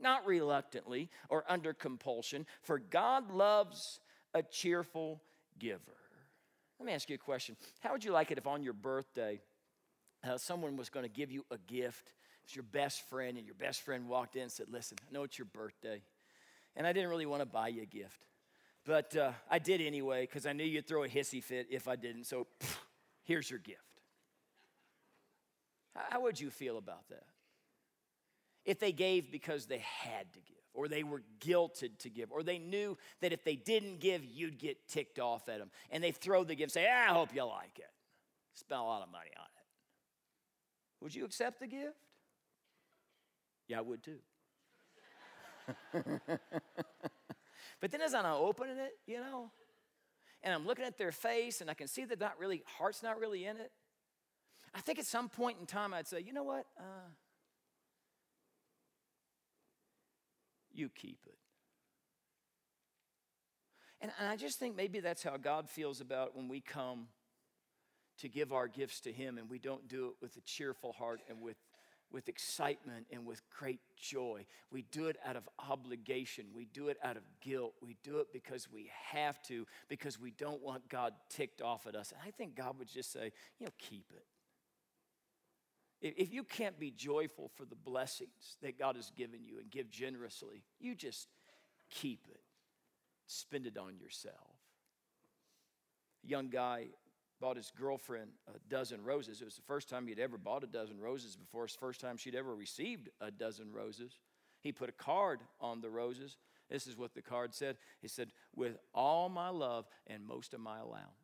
not 0.03 0.27
reluctantly 0.27 1.09
or 1.29 1.45
under 1.49 1.73
compulsion, 1.73 2.47
for 2.63 2.79
God 2.79 3.31
loves 3.31 4.01
a 4.35 4.43
cheerful 4.43 5.23
giver. 5.59 5.81
Let 6.79 6.87
me 6.87 6.93
ask 6.93 7.09
you 7.09 7.15
a 7.15 7.19
question. 7.19 7.57
How 7.81 7.93
would 7.93 8.05
you 8.05 8.13
like 8.13 8.31
it 8.31 8.39
if 8.39 8.47
on 8.47 8.63
your 8.63 8.73
birthday, 8.73 9.41
uh, 10.25 10.37
someone 10.37 10.77
was 10.77 10.91
going 10.91 11.05
to 11.05 11.13
give 11.13 11.31
you 11.31 11.45
a 11.51 11.59
gift? 11.59 12.13
It's 12.45 12.57
your 12.57 12.65
best 12.65 13.09
friend, 13.09 13.37
and 13.37 13.47
your 13.47 13.55
best 13.55 13.83
friend 13.83 14.09
walked 14.09 14.35
in 14.35 14.43
and 14.43 14.53
said, 14.53 14.67
Listen, 14.69 14.99
I 15.09 15.13
know 15.13 15.23
it's 15.23 15.39
your 15.39 15.47
birthday, 15.47 16.03
and 16.75 16.87
I 16.87 16.93
didn't 16.93 17.11
really 17.11 17.27
want 17.27 17.41
to 17.41 17.47
buy 17.47 17.69
you 17.69 17.83
a 17.83 17.87
gift. 17.87 18.27
But 18.85 19.15
uh, 19.15 19.33
I 19.49 19.61
did 19.61 19.81
anyway 19.81 20.23
because 20.23 20.45
I 20.45 20.53
knew 20.53 20.65
you'd 20.65 20.89
throw 20.89 21.05
a 21.05 21.09
hissy 21.09 21.43
fit 21.43 21.69
if 21.71 21.87
I 21.87 21.95
didn't. 21.95 22.25
So 22.25 22.49
pff, 22.59 22.77
here's 23.23 23.49
your 23.49 23.61
gift. 23.61 23.79
How 25.95 26.23
would 26.23 26.41
you 26.41 26.51
feel 26.51 26.79
about 26.79 27.09
that? 27.11 27.25
If 28.65 28.79
they 28.79 28.93
gave 28.93 29.31
because 29.31 29.67
they 29.67 29.79
had 29.79 30.33
to 30.33 30.41
give, 30.41 30.57
or 30.75 30.89
they 30.89 31.03
were 31.03 31.23
guilted 31.41 31.99
to 31.99 32.09
give, 32.11 32.33
or 32.33 32.43
they 32.43 32.59
knew 32.59 32.97
that 33.21 33.33
if 33.33 33.45
they 33.45 33.57
didn't 33.57 34.01
give, 34.01 34.25
you'd 34.25 34.59
get 34.59 34.89
ticked 34.89 35.19
off 35.19 35.49
at 35.49 35.59
them. 35.59 35.71
And 35.91 36.03
they 36.03 36.13
throw 36.13 36.45
the 36.45 36.55
gift, 36.55 36.73
say, 36.73 36.89
ah, 36.91 37.11
I 37.11 37.13
hope 37.13 37.35
you 37.35 37.45
like 37.45 37.79
it. 37.79 37.91
Spend 38.55 38.81
a 38.81 38.85
lot 38.85 39.03
of 39.03 39.11
money 39.11 39.31
on 39.39 39.45
it. 39.45 41.03
Would 41.03 41.15
you 41.15 41.25
accept 41.25 41.61
the 41.61 41.67
gift? 41.67 41.97
Yeah, 43.69 43.79
I 43.79 43.81
would 43.81 44.03
too. 44.03 44.19
but 47.81 47.91
then 47.91 48.01
as 48.01 48.15
I'm 48.15 48.27
opening 48.27 48.77
it, 48.77 48.99
you 49.07 49.19
know, 49.19 49.51
and 50.43 50.53
I'm 50.53 50.67
looking 50.67 50.85
at 50.85 50.99
their 50.99 51.13
face 51.13 51.61
and 51.61 51.71
I 51.71 51.75
can 51.75 51.89
see 51.89 52.05
that 52.05 52.21
not 52.21 52.39
really, 52.39 52.63
heart's 52.79 53.03
not 53.03 53.19
really 53.19 53.47
in 53.47 53.57
it. 53.57 53.71
I 54.75 54.81
think 54.81 54.99
at 54.99 55.07
some 55.07 55.29
point 55.29 55.59
in 55.61 55.67
time 55.67 55.95
I'd 55.95 56.09
say, 56.09 56.21
you 56.21 56.33
know 56.33 56.43
what? 56.43 56.67
Uh, 56.79 57.11
you 60.83 60.89
keep 60.89 61.19
it. 61.27 61.39
And, 64.01 64.11
and 64.19 64.29
I 64.29 64.37
just 64.37 64.59
think 64.59 64.77
maybe 64.77 64.99
that's 64.99 65.23
how 65.23 65.37
God 65.37 65.71
feels 65.71 66.01
about 66.01 66.37
when 66.37 66.49
we 66.49 66.61
come 66.61 67.07
to 68.19 68.29
give 68.29 68.53
our 68.53 68.67
gifts 68.67 69.01
to 69.03 69.13
Him 69.13 69.39
and 69.39 69.49
we 69.49 69.61
don't 69.61 69.87
do 69.87 70.09
it 70.09 70.15
with 70.21 70.37
a 70.37 70.41
cheerful 70.41 70.93
heart 70.93 71.21
and 71.29 71.41
with, 71.41 71.57
with 72.11 72.29
excitement 72.29 73.07
and 73.13 73.25
with 73.25 73.41
great 73.49 73.79
joy. 73.97 74.45
We 74.73 74.83
do 74.91 75.07
it 75.07 75.17
out 75.25 75.37
of 75.37 75.49
obligation. 75.71 76.47
We 76.53 76.65
do 76.65 76.89
it 76.89 76.99
out 77.05 77.17
of 77.17 77.23
guilt. 77.41 77.75
We 77.81 77.97
do 78.03 78.19
it 78.19 78.27
because 78.33 78.69
we 78.69 78.91
have 79.13 79.41
to, 79.45 79.67
because 79.89 80.21
we 80.21 80.33
don't 80.33 80.63
want 80.63 80.89
God 80.89 81.13
ticked 81.31 81.63
off 81.63 81.87
at 81.87 81.95
us. 81.95 82.11
And 82.11 82.21
I 82.27 82.33
think 82.33 82.57
God 82.57 82.77
would 82.81 82.89
just 82.89 83.13
say, 83.13 83.31
you 83.61 83.67
know, 83.67 83.73
keep 83.79 84.07
it. 84.13 84.25
If 86.03 86.33
you 86.33 86.43
can't 86.43 86.79
be 86.81 86.91
joyful 86.91 87.53
for 87.55 87.65
the 87.65 87.77
blessings 87.77 88.57
that 88.61 88.77
God 88.77 88.97
has 88.97 89.13
given 89.17 89.45
you 89.45 89.61
and 89.61 89.71
give 89.71 89.89
generously, 89.89 90.65
you 90.81 90.97
just 90.97 91.29
keep 91.91 92.27
it. 92.29 92.41
Spend 93.29 93.67
it 93.67 93.79
on 93.79 93.97
yourself. 93.99 94.57
A 96.25 96.29
young 96.29 96.49
guy 96.49 96.87
bought 97.41 97.57
his 97.57 97.73
girlfriend 97.79 98.31
a 98.53 98.59
dozen 98.69 99.05
roses. 99.05 99.41
It 99.41 99.45
was 99.45 99.55
the 99.55 99.63
first 99.63 99.89
time 99.89 100.09
he'd 100.09 100.19
ever 100.19 100.39
bought 100.39 100.65
a 100.65 100.67
dozen 100.67 101.01
roses 101.01 101.37
before. 101.37 101.65
It's 101.65 101.75
the 101.75 101.81
first 101.81 102.01
time 102.01 102.17
she'd 102.17 102.35
ever 102.35 102.55
received 102.55 103.09
a 103.21 103.31
dozen 103.31 103.73
roses. 103.73 104.19
He 104.61 104.73
put 104.73 104.89
a 104.89 104.93
card 104.93 105.41
on 105.61 105.81
the 105.81 105.91
roses. 105.91 106.37
This 106.69 106.89
is 106.89 106.97
what 106.97 107.15
the 107.15 107.23
card 107.23 107.55
said. 107.55 107.77
He 108.01 108.09
said, 108.09 108.33
With 108.57 108.77
all 108.93 109.29
my 109.29 109.51
love 109.51 109.87
and 110.09 110.27
most 110.27 110.53
of 110.53 110.61
my 110.61 110.79
allowance. 110.79 111.22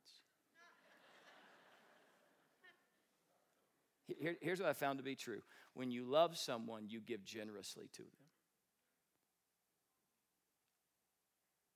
Here, 4.17 4.37
here's 4.41 4.61
what 4.61 4.69
I 4.69 4.73
found 4.73 4.99
to 4.99 5.05
be 5.05 5.15
true 5.15 5.43
when 5.75 5.91
you 5.91 6.05
love 6.05 6.37
someone, 6.37 6.85
you 6.89 7.01
give 7.01 7.25
generously 7.25 7.89
to 7.93 8.03
them. 8.03 8.29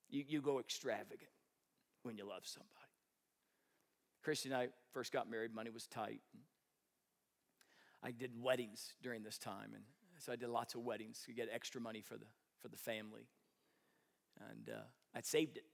You, 0.09 0.25
you 0.27 0.41
go 0.41 0.59
extravagant 0.59 1.31
when 2.03 2.17
you 2.17 2.29
love 2.29 2.43
somebody. 2.45 2.71
Christy 4.23 4.49
and 4.49 4.57
I 4.57 4.69
first 4.93 5.13
got 5.13 5.31
married, 5.31 5.55
money 5.55 5.71
was 5.71 5.87
tight. 5.87 6.21
I 8.03 8.11
did 8.11 8.31
weddings 8.41 8.95
during 9.03 9.23
this 9.23 9.39
time, 9.39 9.71
and 9.75 9.85
so 10.19 10.33
I 10.33 10.37
did 10.37 10.49
lots 10.49 10.75
of 10.75 10.83
weddings 10.83 11.23
to 11.27 11.33
get 11.33 11.49
extra 11.53 11.81
money 11.81 12.01
for 12.01 12.17
the, 12.17 12.27
for 12.61 12.69
the 12.69 12.77
family. 12.77 13.29
And 14.51 14.71
uh, 14.71 14.83
I'd 15.15 15.27
saved 15.27 15.57
it. 15.57 15.65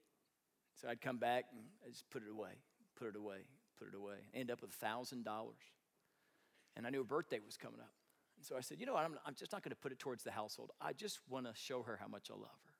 So 0.75 0.87
I'd 0.87 1.01
come 1.01 1.17
back 1.17 1.45
and 1.51 1.61
I 1.85 1.89
just 1.89 2.09
put 2.09 2.21
it 2.21 2.31
away, 2.31 2.51
put 2.97 3.07
it 3.07 3.15
away, 3.15 3.39
put 3.77 3.87
it 3.87 3.95
away. 3.95 4.17
End 4.33 4.51
up 4.51 4.61
with 4.61 4.79
$1,000 4.79 5.23
and 6.79 6.87
I 6.87 6.89
knew 6.89 6.99
her 6.99 7.03
birthday 7.03 7.39
was 7.45 7.57
coming 7.57 7.81
up. 7.81 7.91
And 8.37 8.45
so 8.45 8.55
I 8.55 8.61
said, 8.61 8.79
you 8.79 8.85
know 8.85 8.93
what, 8.93 9.03
I'm, 9.03 9.19
I'm 9.25 9.35
just 9.35 9.51
not 9.51 9.63
going 9.63 9.71
to 9.71 9.75
put 9.75 9.91
it 9.91 9.99
towards 9.99 10.23
the 10.23 10.31
household. 10.31 10.71
I 10.79 10.93
just 10.93 11.19
want 11.29 11.45
to 11.45 11.51
show 11.53 11.83
her 11.83 11.99
how 12.01 12.07
much 12.07 12.31
I 12.31 12.35
love 12.35 12.57
her. 12.63 12.73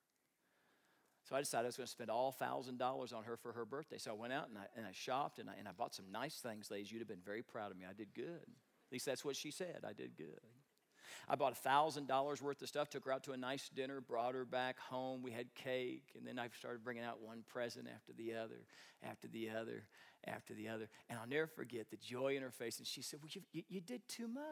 So 1.26 1.36
I 1.36 1.40
decided 1.40 1.66
I 1.66 1.68
was 1.68 1.76
going 1.76 1.86
to 1.86 1.92
spend 1.92 2.10
all 2.10 2.34
$1,000 2.42 3.14
on 3.14 3.24
her 3.26 3.36
for 3.36 3.52
her 3.52 3.66
birthday. 3.66 3.98
So 3.98 4.12
I 4.12 4.14
went 4.14 4.32
out 4.32 4.48
and 4.48 4.58
I, 4.58 4.64
and 4.78 4.88
I 4.88 4.92
shopped 4.94 5.38
and 5.38 5.50
I, 5.50 5.54
and 5.60 5.68
I 5.68 5.72
bought 5.74 5.94
some 5.94 6.06
nice 6.12 6.36
things, 6.36 6.72
ladies. 6.72 6.92
You'd 6.92 7.00
have 7.00 7.10
been 7.10 7.20
very 7.24 7.44
proud 7.44 7.72
of 7.72 7.78
me. 7.78 7.86
I 7.88 7.94
did 7.94 8.14
good. 8.14 8.42
At 8.42 8.94
least 8.94 9.06
that's 9.06 9.26
what 9.26 9.36
she 9.36 9.52
said. 9.52 9.84
I 9.86 9.92
did 9.92 10.16
good. 10.16 10.40
I 11.28 11.36
bought 11.36 11.62
$1,000 11.62 12.42
worth 12.42 12.62
of 12.62 12.68
stuff, 12.68 12.90
took 12.90 13.06
her 13.06 13.12
out 13.12 13.24
to 13.24 13.32
a 13.32 13.38
nice 13.38 13.70
dinner, 13.70 14.02
brought 14.02 14.34
her 14.34 14.46
back 14.46 14.80
home. 14.80 15.22
We 15.22 15.32
had 15.32 15.54
cake, 15.56 16.12
and 16.18 16.26
then 16.26 16.40
I 16.40 16.50
started 16.58 16.84
bringing 16.84 17.04
out 17.04 17.22
one 17.22 17.44
present 17.48 17.88
after 17.94 18.14
the 18.14 18.36
other, 18.36 18.66
after 19.04 19.28
the 19.28 19.50
other, 19.50 19.84
after 20.26 20.54
the 20.54 20.70
other. 20.70 20.90
And 21.10 21.20
I'll 21.20 21.28
never 21.28 21.48
forget 21.48 21.90
the 21.90 21.98
joy 21.98 22.36
in 22.36 22.42
her 22.42 22.52
face. 22.52 22.78
And 22.78 22.88
she 22.88 23.02
said, 23.02 23.20
Well, 23.22 23.30
you, 23.52 23.64
you, 23.68 23.82
did 23.82 24.08
too 24.08 24.28
much. 24.28 24.44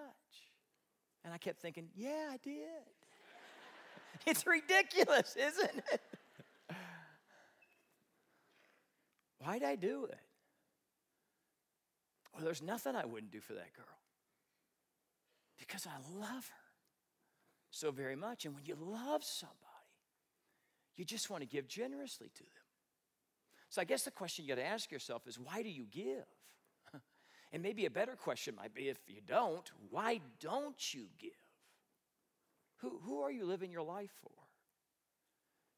And 1.23 1.33
I 1.33 1.37
kept 1.37 1.61
thinking, 1.61 1.89
Yeah, 1.95 2.29
I 2.31 2.37
did. 2.37 2.63
it's 4.25 4.45
ridiculous, 4.45 5.35
isn't 5.35 5.83
it? 5.91 6.01
Why'd 9.39 9.63
I 9.63 9.75
do 9.75 10.05
it? 10.05 10.19
Well, 12.33 12.43
there's 12.43 12.61
nothing 12.61 12.95
I 12.95 13.05
wouldn't 13.05 13.31
do 13.31 13.39
for 13.39 13.53
that 13.53 13.73
girl 13.73 13.85
because 15.57 15.87
I 15.87 16.19
love 16.19 16.47
her 16.47 16.67
so 17.69 17.91
very 17.91 18.15
much. 18.15 18.45
And 18.45 18.55
when 18.55 18.65
you 18.65 18.75
love 18.79 19.23
somebody, 19.23 19.57
you 20.95 21.05
just 21.05 21.29
want 21.29 21.41
to 21.41 21.47
give 21.47 21.67
generously 21.67 22.29
to 22.33 22.43
them. 22.43 22.67
So 23.69 23.81
I 23.81 23.85
guess 23.85 24.03
the 24.03 24.11
question 24.11 24.45
you 24.45 24.49
got 24.49 24.61
to 24.61 24.67
ask 24.67 24.91
yourself 24.91 25.27
is 25.27 25.39
why 25.39 25.61
do 25.63 25.69
you 25.69 25.85
give? 25.89 26.25
And 27.53 27.63
maybe 27.63 27.85
a 27.85 27.89
better 27.89 28.17
question 28.17 28.55
might 28.55 28.75
be 28.75 28.89
if 28.89 28.97
you 29.07 29.21
don't, 29.25 29.71
why 29.89 30.19
don't 30.41 30.93
you 30.93 31.05
give? 31.17 31.31
Who, 32.81 32.99
who 33.05 33.21
are 33.21 33.31
you 33.31 33.45
living 33.45 33.71
your 33.71 33.83
life 33.83 34.11
for? 34.21 34.31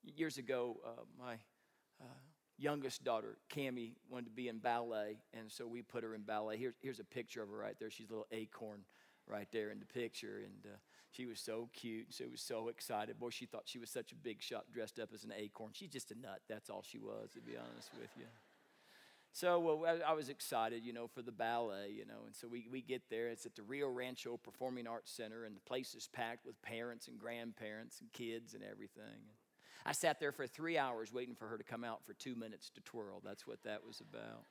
Years 0.03 0.39
ago, 0.39 0.77
uh, 0.83 1.03
my 1.15 1.35
uh, 2.01 2.05
youngest 2.57 3.03
daughter, 3.03 3.37
Cami, 3.55 3.93
wanted 4.09 4.25
to 4.25 4.31
be 4.31 4.47
in 4.47 4.57
ballet, 4.57 5.19
and 5.31 5.51
so 5.51 5.67
we 5.67 5.83
put 5.83 6.03
her 6.03 6.15
in 6.15 6.23
ballet. 6.23 6.57
Here's, 6.57 6.73
here's 6.81 6.99
a 6.99 7.03
picture 7.03 7.43
of 7.43 7.49
her 7.49 7.57
right 7.57 7.75
there. 7.79 7.91
She's 7.91 8.09
a 8.09 8.13
little 8.13 8.27
acorn 8.31 8.81
right 9.29 9.47
there 9.51 9.71
in 9.71 9.79
the 9.79 9.85
picture. 9.85 10.41
And 10.43 10.73
uh, 10.73 10.77
she 11.11 11.25
was 11.25 11.39
so 11.39 11.69
cute. 11.73 12.07
She 12.09 12.25
was 12.25 12.41
so 12.41 12.67
excited. 12.67 13.19
Boy, 13.19 13.29
she 13.29 13.45
thought 13.45 13.63
she 13.65 13.79
was 13.79 13.89
such 13.89 14.11
a 14.11 14.15
big 14.15 14.41
shot 14.41 14.65
dressed 14.71 14.99
up 14.99 15.09
as 15.13 15.23
an 15.23 15.33
acorn. 15.35 15.71
She's 15.73 15.89
just 15.89 16.11
a 16.11 16.19
nut. 16.19 16.41
That's 16.47 16.69
all 16.69 16.83
she 16.87 16.99
was, 16.99 17.31
to 17.33 17.41
be 17.41 17.57
honest 17.57 17.91
with 17.99 18.09
you. 18.17 18.25
So 19.31 19.59
well, 19.59 19.99
I 20.05 20.13
was 20.13 20.29
excited, 20.29 20.83
you 20.83 20.91
know, 20.91 21.07
for 21.07 21.21
the 21.21 21.31
ballet, 21.31 21.91
you 21.95 22.05
know. 22.05 22.25
And 22.25 22.35
so 22.35 22.47
we, 22.47 22.67
we 22.71 22.81
get 22.81 23.03
there. 23.09 23.27
It's 23.27 23.45
at 23.45 23.55
the 23.55 23.63
Rio 23.63 23.87
Rancho 23.87 24.37
Performing 24.37 24.87
Arts 24.87 25.11
Center, 25.11 25.45
and 25.45 25.55
the 25.55 25.61
place 25.61 25.93
is 25.93 26.07
packed 26.11 26.45
with 26.45 26.59
parents 26.61 27.07
and 27.07 27.19
grandparents 27.19 28.01
and 28.01 28.11
kids 28.11 28.53
and 28.53 28.63
everything. 28.63 29.29
I 29.85 29.91
sat 29.93 30.19
there 30.19 30.31
for 30.31 30.45
three 30.45 30.77
hours 30.77 31.13
waiting 31.13 31.35
for 31.35 31.47
her 31.47 31.57
to 31.57 31.63
come 31.63 31.83
out 31.83 32.03
for 32.05 32.13
two 32.13 32.35
minutes 32.35 32.69
to 32.71 32.81
twirl. 32.81 33.21
That's 33.23 33.47
what 33.47 33.63
that 33.63 33.85
was 33.85 34.01
about. 34.01 34.45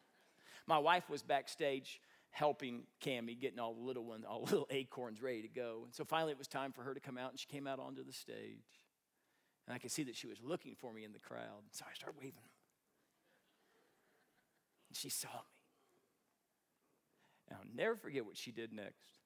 My 0.67 0.79
wife 0.79 1.11
was 1.11 1.23
backstage 1.23 2.01
helping 2.31 2.83
Cami, 3.03 3.39
getting 3.39 3.59
all 3.59 3.75
the 3.75 3.83
little 3.83 4.05
ones, 4.05 4.25
all 4.29 4.45
the 4.45 4.51
little 4.53 4.69
acorns 4.71 5.23
ready 5.23 5.43
to 5.43 5.49
go. 5.49 5.83
And 5.85 5.95
so 5.95 6.05
finally 6.05 6.33
it 6.33 6.39
was 6.39 6.49
time 6.49 6.73
for 6.73 6.83
her 6.83 6.95
to 6.95 7.01
come 7.01 7.19
out, 7.19 7.31
and 7.31 7.39
she 7.39 7.47
came 7.47 7.67
out 7.67 7.79
onto 7.79 8.05
the 8.05 8.13
stage. 8.13 8.65
And 9.67 9.75
I 9.75 9.79
could 9.79 9.91
see 9.91 10.05
that 10.05 10.17
she 10.17 10.27
was 10.27 10.39
looking 10.43 10.75
for 10.75 10.93
me 10.93 11.05
in 11.05 11.13
the 11.13 11.19
crowd. 11.19 11.63
So 11.73 11.85
I 11.89 11.95
started 11.95 12.19
waving. 12.19 12.41
And 14.89 14.97
she 14.97 15.11
saw 15.11 15.29
me. 15.29 15.35
And 17.49 17.59
I'll 17.59 17.77
never 17.77 17.97
forget 17.97 18.25
what 18.25 18.37
she 18.37 18.51
did 18.51 18.73
next. 18.73 19.19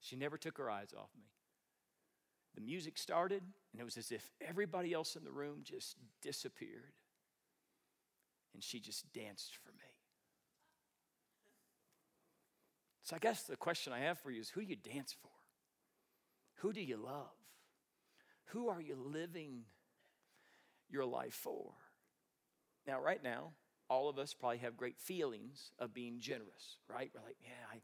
She 0.00 0.16
never 0.16 0.36
took 0.36 0.58
her 0.58 0.70
eyes 0.70 0.92
off 0.96 1.10
me. 1.16 1.26
The 2.54 2.60
music 2.60 2.98
started, 2.98 3.42
and 3.72 3.80
it 3.80 3.84
was 3.84 3.96
as 3.96 4.12
if 4.12 4.30
everybody 4.40 4.92
else 4.92 5.16
in 5.16 5.24
the 5.24 5.30
room 5.32 5.60
just 5.64 5.96
disappeared. 6.20 6.92
And 8.52 8.62
she 8.62 8.78
just 8.78 9.10
danced 9.12 9.56
for 9.64 9.70
me. 9.70 9.91
So 13.02 13.16
I 13.16 13.18
guess 13.18 13.42
the 13.42 13.56
question 13.56 13.92
I 13.92 14.00
have 14.00 14.18
for 14.18 14.30
you 14.30 14.40
is 14.40 14.48
who 14.48 14.62
do 14.62 14.68
you 14.68 14.76
dance 14.76 15.14
for? 15.20 15.30
Who 16.56 16.72
do 16.72 16.80
you 16.80 16.96
love? 16.96 17.32
Who 18.46 18.68
are 18.68 18.80
you 18.80 18.96
living 18.96 19.62
your 20.88 21.04
life 21.04 21.34
for? 21.34 21.72
Now, 22.86 23.00
right 23.00 23.22
now, 23.22 23.52
all 23.88 24.08
of 24.08 24.18
us 24.18 24.34
probably 24.34 24.58
have 24.58 24.76
great 24.76 24.98
feelings 24.98 25.72
of 25.78 25.92
being 25.92 26.20
generous, 26.20 26.78
right? 26.88 27.10
We're 27.14 27.24
like, 27.24 27.36
yeah, 27.42 27.50
I, 27.72 27.80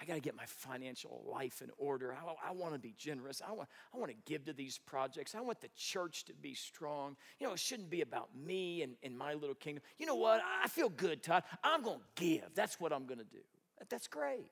I 0.00 0.04
got 0.04 0.14
to 0.14 0.20
get 0.20 0.34
my 0.34 0.46
financial 0.46 1.22
life 1.30 1.60
in 1.62 1.70
order. 1.76 2.14
I, 2.14 2.48
I 2.48 2.52
want 2.52 2.72
to 2.72 2.78
be 2.78 2.94
generous. 2.96 3.42
I 3.46 3.52
want, 3.52 3.68
I 3.94 3.98
want 3.98 4.10
to 4.10 4.16
give 4.24 4.46
to 4.46 4.52
these 4.52 4.78
projects. 4.78 5.34
I 5.34 5.40
want 5.40 5.60
the 5.60 5.70
church 5.76 6.24
to 6.26 6.34
be 6.34 6.54
strong. 6.54 7.16
You 7.38 7.46
know, 7.46 7.52
it 7.52 7.58
shouldn't 7.58 7.90
be 7.90 8.00
about 8.00 8.30
me 8.34 8.82
and, 8.82 8.94
and 9.02 9.16
my 9.16 9.34
little 9.34 9.54
kingdom. 9.54 9.82
You 9.98 10.06
know 10.06 10.14
what? 10.14 10.40
I 10.62 10.68
feel 10.68 10.88
good, 10.88 11.22
Todd. 11.22 11.44
I'm 11.62 11.82
going 11.82 11.98
to 11.98 12.22
give. 12.22 12.54
That's 12.54 12.80
what 12.80 12.92
I'm 12.92 13.06
going 13.06 13.18
to 13.18 13.24
do. 13.24 13.42
That's 13.88 14.06
great. 14.06 14.46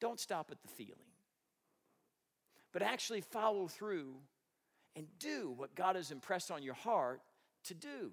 Don't 0.00 0.20
stop 0.20 0.50
at 0.50 0.62
the 0.62 0.68
feeling, 0.68 1.12
but 2.72 2.82
actually 2.82 3.20
follow 3.20 3.66
through 3.68 4.14
and 4.96 5.06
do 5.18 5.52
what 5.56 5.74
God 5.74 5.96
has 5.96 6.10
impressed 6.10 6.50
on 6.50 6.62
your 6.62 6.74
heart 6.74 7.20
to 7.64 7.74
do. 7.74 8.12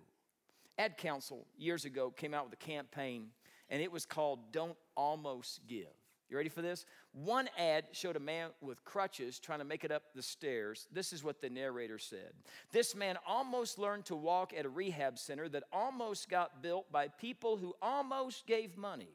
Ad 0.78 0.98
Council 0.98 1.46
years 1.58 1.86
ago 1.86 2.12
came 2.12 2.34
out 2.34 2.46
with 2.46 2.54
a 2.54 2.58
campaign, 2.58 3.28
and 3.70 3.82
it 3.82 3.92
was 3.92 4.06
called 4.06 4.52
Don't 4.52 4.78
Almost 4.96 5.62
Give. 5.68 5.88
You 6.30 6.38
ready 6.38 6.50
for 6.50 6.64
this? 6.64 6.86
One 7.12 7.48
ad 7.58 7.86
showed 7.92 8.16
a 8.16 8.20
man 8.20 8.50
with 8.60 8.84
crutches 8.84 9.40
trying 9.40 9.60
to 9.60 9.66
make 9.66 9.84
it 9.84 9.92
up 9.92 10.04
the 10.16 10.24
stairs. 10.24 10.88
This 10.92 11.14
is 11.14 11.24
what 11.24 11.40
the 11.40 11.50
narrator 11.50 12.00
said. 12.00 12.34
This 12.72 12.96
man 12.96 13.18
almost 13.28 13.78
learned 13.78 14.06
to 14.06 14.16
walk 14.16 14.52
at 14.58 14.66
a 14.66 14.70
rehab 14.70 15.20
center 15.20 15.48
that 15.50 15.64
almost 15.72 16.28
got 16.28 16.64
built 16.64 16.92
by 16.92 17.10
people 17.10 17.58
who 17.58 17.76
almost 17.82 18.48
gave 18.48 18.76
money. 18.76 19.14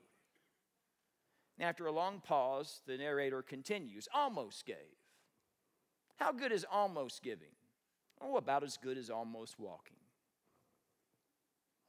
After 1.61 1.87
a 1.87 1.93
long 1.93 2.21
pause, 2.21 2.81
the 2.87 2.97
narrator 2.97 3.43
continues 3.43 4.09
almost 4.15 4.65
gave. 4.65 4.77
How 6.17 6.33
good 6.33 6.53
is 6.53 6.65
almost 6.71 7.23
giving? 7.23 7.55
Oh, 8.21 8.37
about 8.37 8.65
as 8.65 8.79
good 8.79 8.97
as 8.97 9.11
almost 9.11 9.59
walking. 9.59 9.97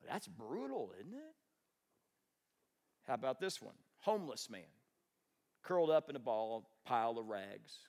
That's 0.07 0.27
brutal, 0.27 0.91
isn't 0.99 1.13
it? 1.13 1.35
How 3.07 3.13
about 3.13 3.39
this 3.39 3.61
one? 3.61 3.75
Homeless 4.01 4.49
man, 4.49 4.61
curled 5.63 5.89
up 5.89 6.09
in 6.09 6.15
a 6.15 6.19
ball 6.19 6.69
pile 6.85 7.17
of 7.17 7.27
rags. 7.27 7.87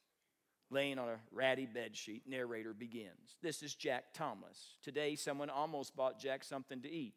laying 0.72 0.98
on 0.98 1.08
a 1.08 1.20
ratty 1.30 1.66
bed 1.66 1.96
sheet. 1.96 2.22
Narrator 2.26 2.72
begins. 2.72 3.36
This 3.42 3.62
is 3.62 3.74
Jack 3.74 4.14
Thomas. 4.14 4.76
Today, 4.82 5.14
someone 5.14 5.50
almost 5.50 5.94
bought 5.94 6.18
Jack 6.18 6.42
something 6.42 6.80
to 6.82 6.90
eat. 6.90 7.14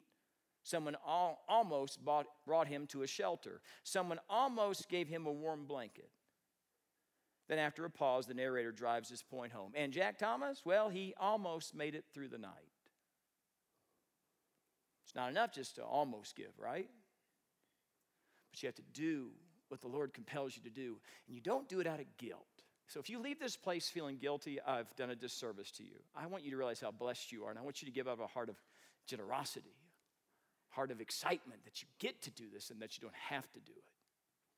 Someone 0.65 0.97
al- 1.07 1.37
almost 1.47 2.03
bought, 2.03 2.25
brought 2.43 2.67
him 2.67 2.87
to 2.87 3.03
a 3.03 3.07
shelter. 3.07 3.61
Someone 3.83 4.19
almost 4.27 4.89
gave 4.89 5.07
him 5.07 5.27
a 5.27 5.31
warm 5.31 5.67
blanket. 5.67 6.09
Then, 7.47 7.59
after 7.59 7.85
a 7.85 7.89
pause, 7.91 8.25
the 8.25 8.33
narrator 8.33 8.71
drives 8.71 9.07
his 9.07 9.21
point 9.21 9.53
home. 9.53 9.73
And 9.75 9.93
Jack 9.93 10.17
Thomas, 10.17 10.63
well, 10.65 10.89
he 10.89 11.13
almost 11.19 11.75
made 11.75 11.93
it 11.93 12.05
through 12.11 12.29
the 12.29 12.39
night. 12.39 12.71
It's 15.05 15.13
not 15.13 15.29
enough 15.29 15.53
just 15.53 15.75
to 15.75 15.83
almost 15.83 16.35
give, 16.35 16.57
right? 16.57 16.89
But 18.51 18.63
you 18.63 18.67
have 18.67 18.75
to 18.75 18.81
do 18.91 19.27
what 19.67 19.81
the 19.81 19.87
Lord 19.87 20.15
compels 20.15 20.57
you 20.57 20.63
to 20.63 20.71
do. 20.71 20.97
And 21.27 21.35
you 21.35 21.41
don't 21.41 21.69
do 21.69 21.79
it 21.79 21.85
out 21.85 21.99
of 21.99 22.07
guilt. 22.17 22.47
So 22.87 22.99
if 22.99 23.07
you 23.07 23.19
leave 23.19 23.39
this 23.39 23.55
place 23.55 23.87
feeling 23.87 24.17
guilty, 24.17 24.59
I've 24.65 24.95
done 24.95 25.11
a 25.11 25.15
disservice 25.15 25.69
to 25.73 25.83
you. 25.83 25.99
I 26.15 26.25
want 26.25 26.43
you 26.43 26.49
to 26.49 26.57
realize 26.57 26.79
how 26.79 26.89
blessed 26.89 27.31
you 27.31 27.43
are, 27.43 27.51
and 27.51 27.59
I 27.59 27.61
want 27.61 27.83
you 27.83 27.85
to 27.85 27.91
give 27.91 28.07
up 28.07 28.19
a 28.19 28.25
heart 28.25 28.49
of 28.49 28.55
generosity, 29.05 29.75
heart 30.75 30.91
of 30.91 31.01
excitement 31.01 31.63
that 31.63 31.81
you 31.81 31.87
get 31.99 32.21
to 32.23 32.31
do 32.31 32.45
this 32.53 32.69
and 32.69 32.81
that 32.81 32.97
you 32.97 33.01
don't 33.01 33.15
have 33.15 33.51
to 33.53 33.59
do 33.59 33.71
it. 33.75 33.83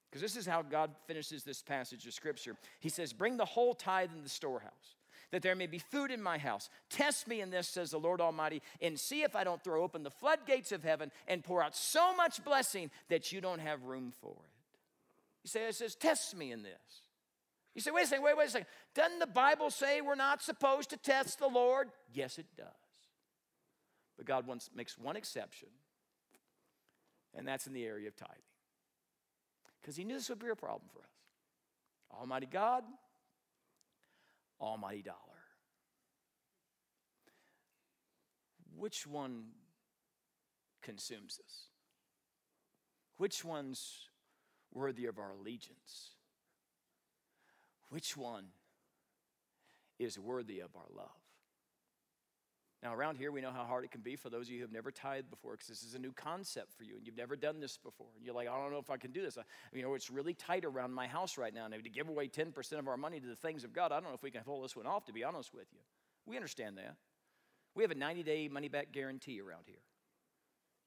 Because 0.10 0.22
this 0.22 0.38
is 0.38 0.46
how 0.46 0.62
God 0.62 0.92
finishes 1.06 1.44
this 1.44 1.62
passage 1.62 2.06
of 2.08 2.14
Scripture. 2.14 2.56
He 2.80 2.90
says, 2.90 3.14
Bring 3.14 3.38
the 3.38 3.46
whole 3.46 3.74
tithe 3.74 4.10
in 4.16 4.24
the 4.24 4.30
storehouse, 4.30 4.96
that 5.32 5.42
there 5.42 5.56
may 5.56 5.68
be 5.68 5.80
food 5.80 6.12
in 6.12 6.22
my 6.22 6.38
house. 6.38 6.70
Test 6.90 7.28
me 7.28 7.42
in 7.42 7.50
this, 7.50 7.68
says 7.68 7.92
the 7.92 8.00
Lord 8.00 8.22
Almighty, 8.22 8.62
and 8.82 9.00
see 9.00 9.24
if 9.24 9.36
I 9.36 9.44
don't 9.44 9.64
throw 9.64 9.84
open 9.84 10.04
the 10.04 10.10
floodgates 10.10 10.72
of 10.72 10.84
heaven 10.84 11.12
and 11.28 11.44
pour 11.44 11.62
out 11.62 11.76
so 11.76 12.16
much 12.16 12.44
blessing 12.44 12.90
that 13.10 13.32
you 13.32 13.42
don't 13.42 13.60
have 13.60 13.84
room 13.84 14.14
for 14.22 14.32
it. 14.32 14.52
He 15.44 15.50
says, 15.50 15.76
it 15.76 15.78
says, 15.78 15.96
Test 15.96 16.36
me 16.36 16.52
in 16.52 16.64
this. 16.64 17.02
You 17.78 17.82
say, 17.82 17.92
wait 17.92 18.06
a 18.06 18.08
second, 18.08 18.24
wait, 18.24 18.36
wait 18.36 18.48
a 18.48 18.50
second. 18.50 18.68
Doesn't 18.96 19.20
the 19.20 19.28
Bible 19.28 19.70
say 19.70 20.02
we're 20.02 20.16
not 20.16 20.42
supposed 20.42 20.90
to 20.90 20.98
test 20.98 21.38
the 21.38 21.48
Lord? 21.48 21.90
Yes, 22.12 22.40
it 22.40 22.48
does. 22.58 22.66
But 24.18 24.26
God 24.26 24.46
makes 24.76 24.98
one 24.98 25.16
exception, 25.16 25.70
and 27.38 27.48
that's 27.48 27.68
in 27.68 27.74
the 27.74 27.86
area 27.86 28.08
of 28.08 28.16
tithing. 28.16 28.36
Because 29.80 29.96
He 29.96 30.04
knew 30.04 30.16
this 30.16 30.30
would 30.30 30.40
be 30.40 30.50
a 30.50 30.56
problem 30.56 30.90
for 30.92 31.00
us. 31.00 31.06
Almighty 32.20 32.48
God, 32.48 32.84
Almighty 34.60 35.04
dollar. 35.04 35.18
Which 38.76 39.06
one 39.08 39.46
consumes 40.82 41.40
us? 41.44 41.68
Which 43.18 43.44
one's 43.44 44.10
worthy 44.74 45.06
of 45.06 45.18
our 45.18 45.32
allegiance? 45.32 46.12
Which 47.90 48.18
one 48.18 48.46
is 50.00 50.20
worthy 50.20 50.60
of 50.60 50.76
our 50.76 50.86
love? 50.96 51.27
Now, 52.84 52.94
around 52.94 53.18
here, 53.18 53.32
we 53.32 53.42
know 53.42 53.52
how 53.52 53.64
hard 53.64 53.86
it 53.86 53.92
can 53.92 54.02
be 54.02 54.16
for 54.16 54.30
those 54.30 54.48
of 54.48 54.52
you 54.52 54.60
who 54.60 54.64
have 54.64 54.72
never 54.72 54.92
tithed 54.92 55.32
before 55.32 55.54
because 55.54 55.68
this 55.68 55.82
is 55.82 55.96
a 55.96 56.00
new 56.00 56.12
concept 56.12 56.74
for 56.74 56.84
you 56.84 56.96
and 56.96 57.08
you've 57.08 57.18
never 57.18 57.36
done 57.36 57.60
this 57.60 57.78
before. 57.78 58.08
And 58.16 58.24
you're 58.24 58.36
like, 58.36 58.48
I 58.48 58.56
don't 58.56 58.72
know 58.72 58.78
if 58.78 58.92
I 58.92 58.98
can 58.98 59.12
do 59.12 59.22
this. 59.22 59.38
I, 59.38 59.42
you 59.74 59.82
know, 59.82 59.96
it's 59.96 60.12
really 60.12 60.36
tight 60.36 60.64
around 60.64 60.94
my 60.94 61.08
house 61.08 61.40
right 61.40 61.54
now. 61.54 61.66
And 61.66 61.84
to 61.84 61.90
give 61.90 62.08
away 62.08 62.28
10% 62.28 62.74
of 62.74 62.88
our 62.88 62.98
money 62.98 63.20
to 63.20 63.26
the 63.26 63.36
things 63.36 63.64
of 63.64 63.74
God, 63.74 63.92
I 63.92 63.96
don't 63.96 64.10
know 64.10 64.16
if 64.16 64.22
we 64.22 64.30
can 64.30 64.44
pull 64.44 64.62
this 64.62 64.76
one 64.76 64.86
off, 64.86 65.06
to 65.06 65.14
be 65.14 65.24
honest 65.24 65.54
with 65.56 65.68
you. 65.74 65.80
We 66.28 66.36
understand 66.36 66.78
that. 66.78 66.98
We 67.74 67.84
have 67.84 67.92
a 67.92 67.96
90 67.96 68.22
day 68.22 68.48
money 68.48 68.70
back 68.70 68.92
guarantee 68.92 69.42
around 69.42 69.64
here. 69.66 69.82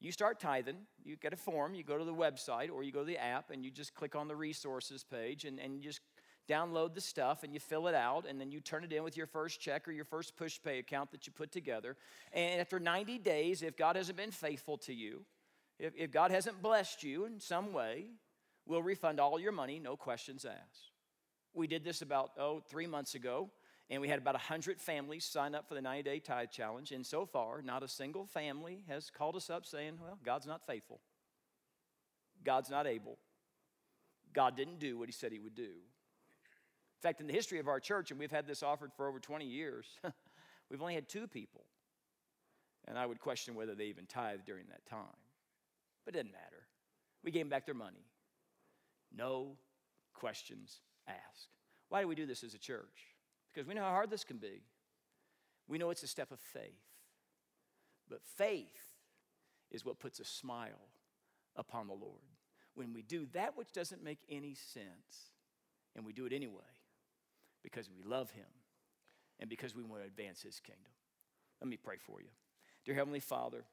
You 0.01 0.13
start 0.13 0.41
tithing, 0.41 0.79
you 1.05 1.17
get 1.17 1.35
a 1.35 1.37
form, 1.37 1.75
you 1.75 1.83
go 1.83 1.99
to 1.99 2.05
the 2.05 2.15
website 2.15 2.71
or 2.73 2.83
you 2.83 2.91
go 2.91 3.01
to 3.01 3.05
the 3.05 3.19
app 3.19 3.51
and 3.51 3.65
you 3.65 3.71
just 3.71 3.95
click 3.95 4.17
on 4.17 4.29
the 4.29 4.37
resources 4.37 5.05
page 5.05 5.45
and, 5.45 5.59
and 5.59 5.83
just 5.83 6.01
download 6.51 6.95
the 6.95 7.01
stuff 7.01 7.43
and 7.45 7.55
you 7.55 7.61
fill 7.61 7.87
it 7.87 7.95
out 7.95 8.27
and 8.29 8.41
then 8.41 8.51
you 8.51 8.61
turn 8.61 8.83
it 8.83 8.93
in 8.93 9.05
with 9.05 9.17
your 9.17 9.27
first 9.27 9.61
check 9.61 9.87
or 9.87 9.93
your 9.93 10.05
first 10.05 10.37
Pushpay 10.37 10.81
account 10.81 11.13
that 11.13 11.27
you 11.27 11.33
put 11.33 11.53
together. 11.53 11.97
And 12.33 12.61
after 12.61 12.81
90 12.81 13.19
days, 13.19 13.63
if 13.63 13.77
God 13.77 13.97
hasn't 13.97 14.17
been 14.17 14.33
faithful 14.33 14.79
to 14.79 14.93
you, 14.93 15.25
if, 15.79 15.93
if 15.97 16.11
God 16.11 16.31
hasn't 16.31 16.61
blessed 16.61 17.05
you 17.05 17.25
in 17.25 17.39
some 17.41 17.73
way, 17.73 18.07
we'll 18.67 18.83
refund 18.83 19.21
all 19.21 19.39
your 19.39 19.53
money, 19.53 19.79
no 19.79 19.97
questions 19.97 20.45
asked. 20.45 20.91
We 21.55 21.67
did 21.67 21.85
this 21.85 22.03
about, 22.03 22.33
oh, 22.39 22.63
three 22.69 22.87
months 22.87 23.15
ago, 23.15 23.51
and 23.89 24.01
we 24.01 24.09
had 24.09 24.19
about 24.19 24.35
100 24.35 24.81
families 24.81 25.25
sign 25.25 25.55
up 25.55 25.69
for 25.69 25.75
the 25.75 25.83
90 25.83 26.03
day 26.03 26.19
tithe 26.21 26.51
challenge. 26.51 26.93
And 26.93 27.05
so 27.05 27.27
far, 27.27 27.63
not 27.63 27.83
a 27.83 27.89
single 27.89 28.27
family 28.27 28.85
has 28.89 29.11
called 29.11 29.37
us 29.37 29.51
up 29.51 29.67
saying, 29.67 29.99
well, 30.01 30.19
God's 30.25 30.47
not 30.47 30.67
faithful. 30.67 31.01
God's 32.45 32.71
not 32.71 32.87
able. 32.87 33.19
God 34.33 34.57
didn't 34.57 34.79
do 34.79 34.97
what 34.97 35.09
he 35.09 35.13
said 35.13 35.33
he 35.33 35.41
would 35.41 35.57
do. 35.57 35.73
In 37.01 37.09
fact, 37.09 37.23
in 37.23 37.27
the 37.27 37.33
history 37.33 37.59
of 37.59 37.67
our 37.67 37.81
church, 37.81 38.11
and 38.11 38.21
we've 38.21 38.31
had 38.31 38.47
this 38.47 38.63
offered 38.63 38.93
for 38.93 39.09
over 39.09 39.19
20 39.19 39.47
years, 39.47 39.87
we've 40.71 40.83
only 40.83 40.95
had 40.95 41.09
two 41.09 41.27
people. 41.27 41.65
And 42.87 42.99
I 42.99 43.07
would 43.07 43.21
question 43.21 43.55
whether 43.55 43.75
they 43.75 43.87
even 43.87 44.05
tithed 44.05 44.45
during 44.45 44.67
that 44.69 44.85
time. 44.85 45.07
But 46.05 46.15
it 46.15 46.19
didn't 46.19 46.33
matter. 46.33 46.67
We 47.25 47.31
gave 47.31 47.43
them 47.43 47.49
back 47.49 47.65
their 47.65 47.75
money. 47.75 48.05
No 49.17 49.57
questions 50.13 50.81
asked. 51.09 51.49
Why 51.89 52.03
do 52.03 52.09
we 52.09 52.15
do 52.15 52.27
this 52.27 52.45
as 52.45 52.53
a 52.53 52.59
church? 52.59 53.15
Because 53.53 53.67
we 53.67 53.73
know 53.73 53.83
how 53.83 53.93
hard 53.93 54.11
this 54.11 54.25
can 54.25 54.37
be. 54.37 54.61
We 55.69 55.79
know 55.79 55.89
it's 55.89 56.03
a 56.03 56.09
step 56.09 56.31
of 56.31 56.39
faith. 56.39 56.85
But 58.11 58.21
faith 58.37 58.95
is 59.71 59.87
what 59.87 60.01
puts 60.01 60.21
a 60.21 60.25
smile 60.25 60.91
upon 61.57 61.87
the 61.87 61.95
Lord. 61.95 62.21
When 62.75 62.93
we 62.93 63.01
do 63.01 63.27
that 63.33 63.57
which 63.57 63.73
doesn't 63.73 64.05
make 64.05 64.19
any 64.29 64.55
sense, 64.55 65.31
and 65.97 66.05
we 66.05 66.13
do 66.13 66.27
it 66.27 66.33
anyway, 66.35 66.61
because 67.63 67.89
we 67.89 68.03
love 68.03 68.31
Him 68.31 68.47
and 69.39 69.49
because 69.49 69.75
we 69.75 69.83
want 69.83 70.03
to 70.03 70.07
advance 70.07 70.43
His 70.43 70.61
kingdom. 70.61 70.93
Let 71.61 71.69
me 71.69 71.77
pray 71.77 71.97
for 71.99 72.21
you. 72.21 72.29
Dear 72.85 72.95
Heavenly 72.95 73.21
Father, 73.21 73.65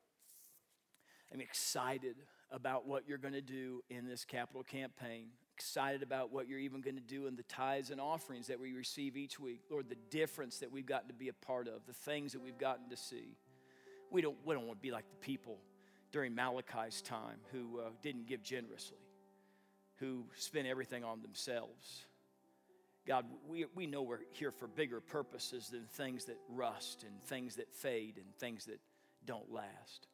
I'm 1.33 1.41
excited 1.41 2.15
about 2.51 2.87
what 2.87 3.03
you're 3.07 3.17
going 3.17 3.33
to 3.33 3.41
do 3.41 3.81
in 3.89 4.07
this 4.07 4.23
capital 4.25 4.63
campaign. 4.63 5.27
Excited 5.55 6.03
about 6.03 6.31
what 6.31 6.47
you're 6.47 6.59
even 6.59 6.81
going 6.81 6.95
to 6.95 7.01
do 7.01 7.27
in 7.27 7.35
the 7.35 7.43
tithes 7.43 7.89
and 7.89 7.99
offerings 7.99 8.47
that 8.47 8.59
we 8.59 8.73
receive 8.73 9.17
each 9.17 9.39
week. 9.39 9.61
Lord, 9.69 9.89
the 9.89 9.97
difference 10.09 10.59
that 10.59 10.71
we've 10.71 10.85
gotten 10.85 11.07
to 11.07 11.13
be 11.13 11.29
a 11.29 11.33
part 11.33 11.67
of, 11.67 11.85
the 11.85 11.93
things 11.93 12.33
that 12.33 12.41
we've 12.41 12.57
gotten 12.57 12.89
to 12.89 12.97
see. 12.97 13.37
We 14.11 14.21
don't, 14.21 14.37
we 14.45 14.53
don't 14.53 14.67
want 14.67 14.79
to 14.79 14.81
be 14.81 14.91
like 14.91 15.09
the 15.09 15.17
people 15.17 15.57
during 16.11 16.33
Malachi's 16.33 17.01
time 17.01 17.37
who 17.51 17.79
uh, 17.79 17.89
didn't 18.01 18.27
give 18.27 18.41
generously, 18.41 18.97
who 19.97 20.25
spent 20.35 20.67
everything 20.67 21.03
on 21.03 21.21
themselves 21.21 22.05
God, 23.07 23.25
we, 23.47 23.65
we 23.73 23.87
know 23.87 24.01
we're 24.01 24.19
here 24.33 24.51
for 24.51 24.67
bigger 24.67 24.99
purposes 24.99 25.69
than 25.69 25.85
things 25.85 26.25
that 26.25 26.37
rust 26.49 27.03
and 27.03 27.23
things 27.23 27.55
that 27.55 27.73
fade 27.73 28.15
and 28.17 28.25
things 28.37 28.65
that 28.65 28.79
don't 29.25 29.51
last. 29.51 30.07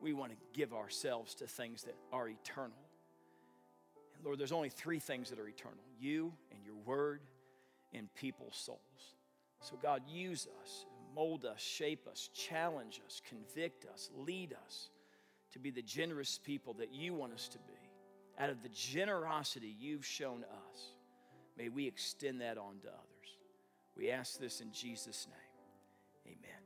We 0.00 0.12
want 0.12 0.32
to 0.32 0.38
give 0.52 0.74
ourselves 0.74 1.36
to 1.36 1.46
things 1.46 1.84
that 1.84 1.94
are 2.12 2.28
eternal. 2.28 2.76
And 4.16 4.24
Lord, 4.24 4.38
there's 4.38 4.50
only 4.50 4.70
three 4.70 4.98
things 4.98 5.30
that 5.30 5.38
are 5.38 5.46
eternal 5.46 5.78
you 6.00 6.32
and 6.50 6.64
your 6.64 6.74
word 6.84 7.20
and 7.94 8.12
people's 8.14 8.56
souls. 8.56 8.80
So, 9.60 9.76
God, 9.80 10.02
use 10.08 10.48
us, 10.62 10.86
mold 11.14 11.44
us, 11.44 11.60
shape 11.60 12.08
us, 12.10 12.28
challenge 12.34 13.00
us, 13.06 13.22
convict 13.28 13.86
us, 13.86 14.10
lead 14.16 14.56
us 14.66 14.90
to 15.52 15.60
be 15.60 15.70
the 15.70 15.82
generous 15.82 16.40
people 16.42 16.74
that 16.74 16.92
you 16.92 17.14
want 17.14 17.32
us 17.32 17.46
to 17.48 17.58
be 17.58 17.74
out 18.38 18.50
of 18.50 18.62
the 18.62 18.68
generosity 18.70 19.76
you've 19.78 20.04
shown 20.04 20.42
us. 20.42 20.88
May 21.56 21.68
we 21.68 21.86
extend 21.86 22.40
that 22.40 22.58
on 22.58 22.78
to 22.82 22.88
others. 22.88 23.36
We 23.96 24.10
ask 24.10 24.38
this 24.38 24.60
in 24.60 24.72
Jesus' 24.72 25.26
name. 25.28 26.36
Amen. 26.36 26.61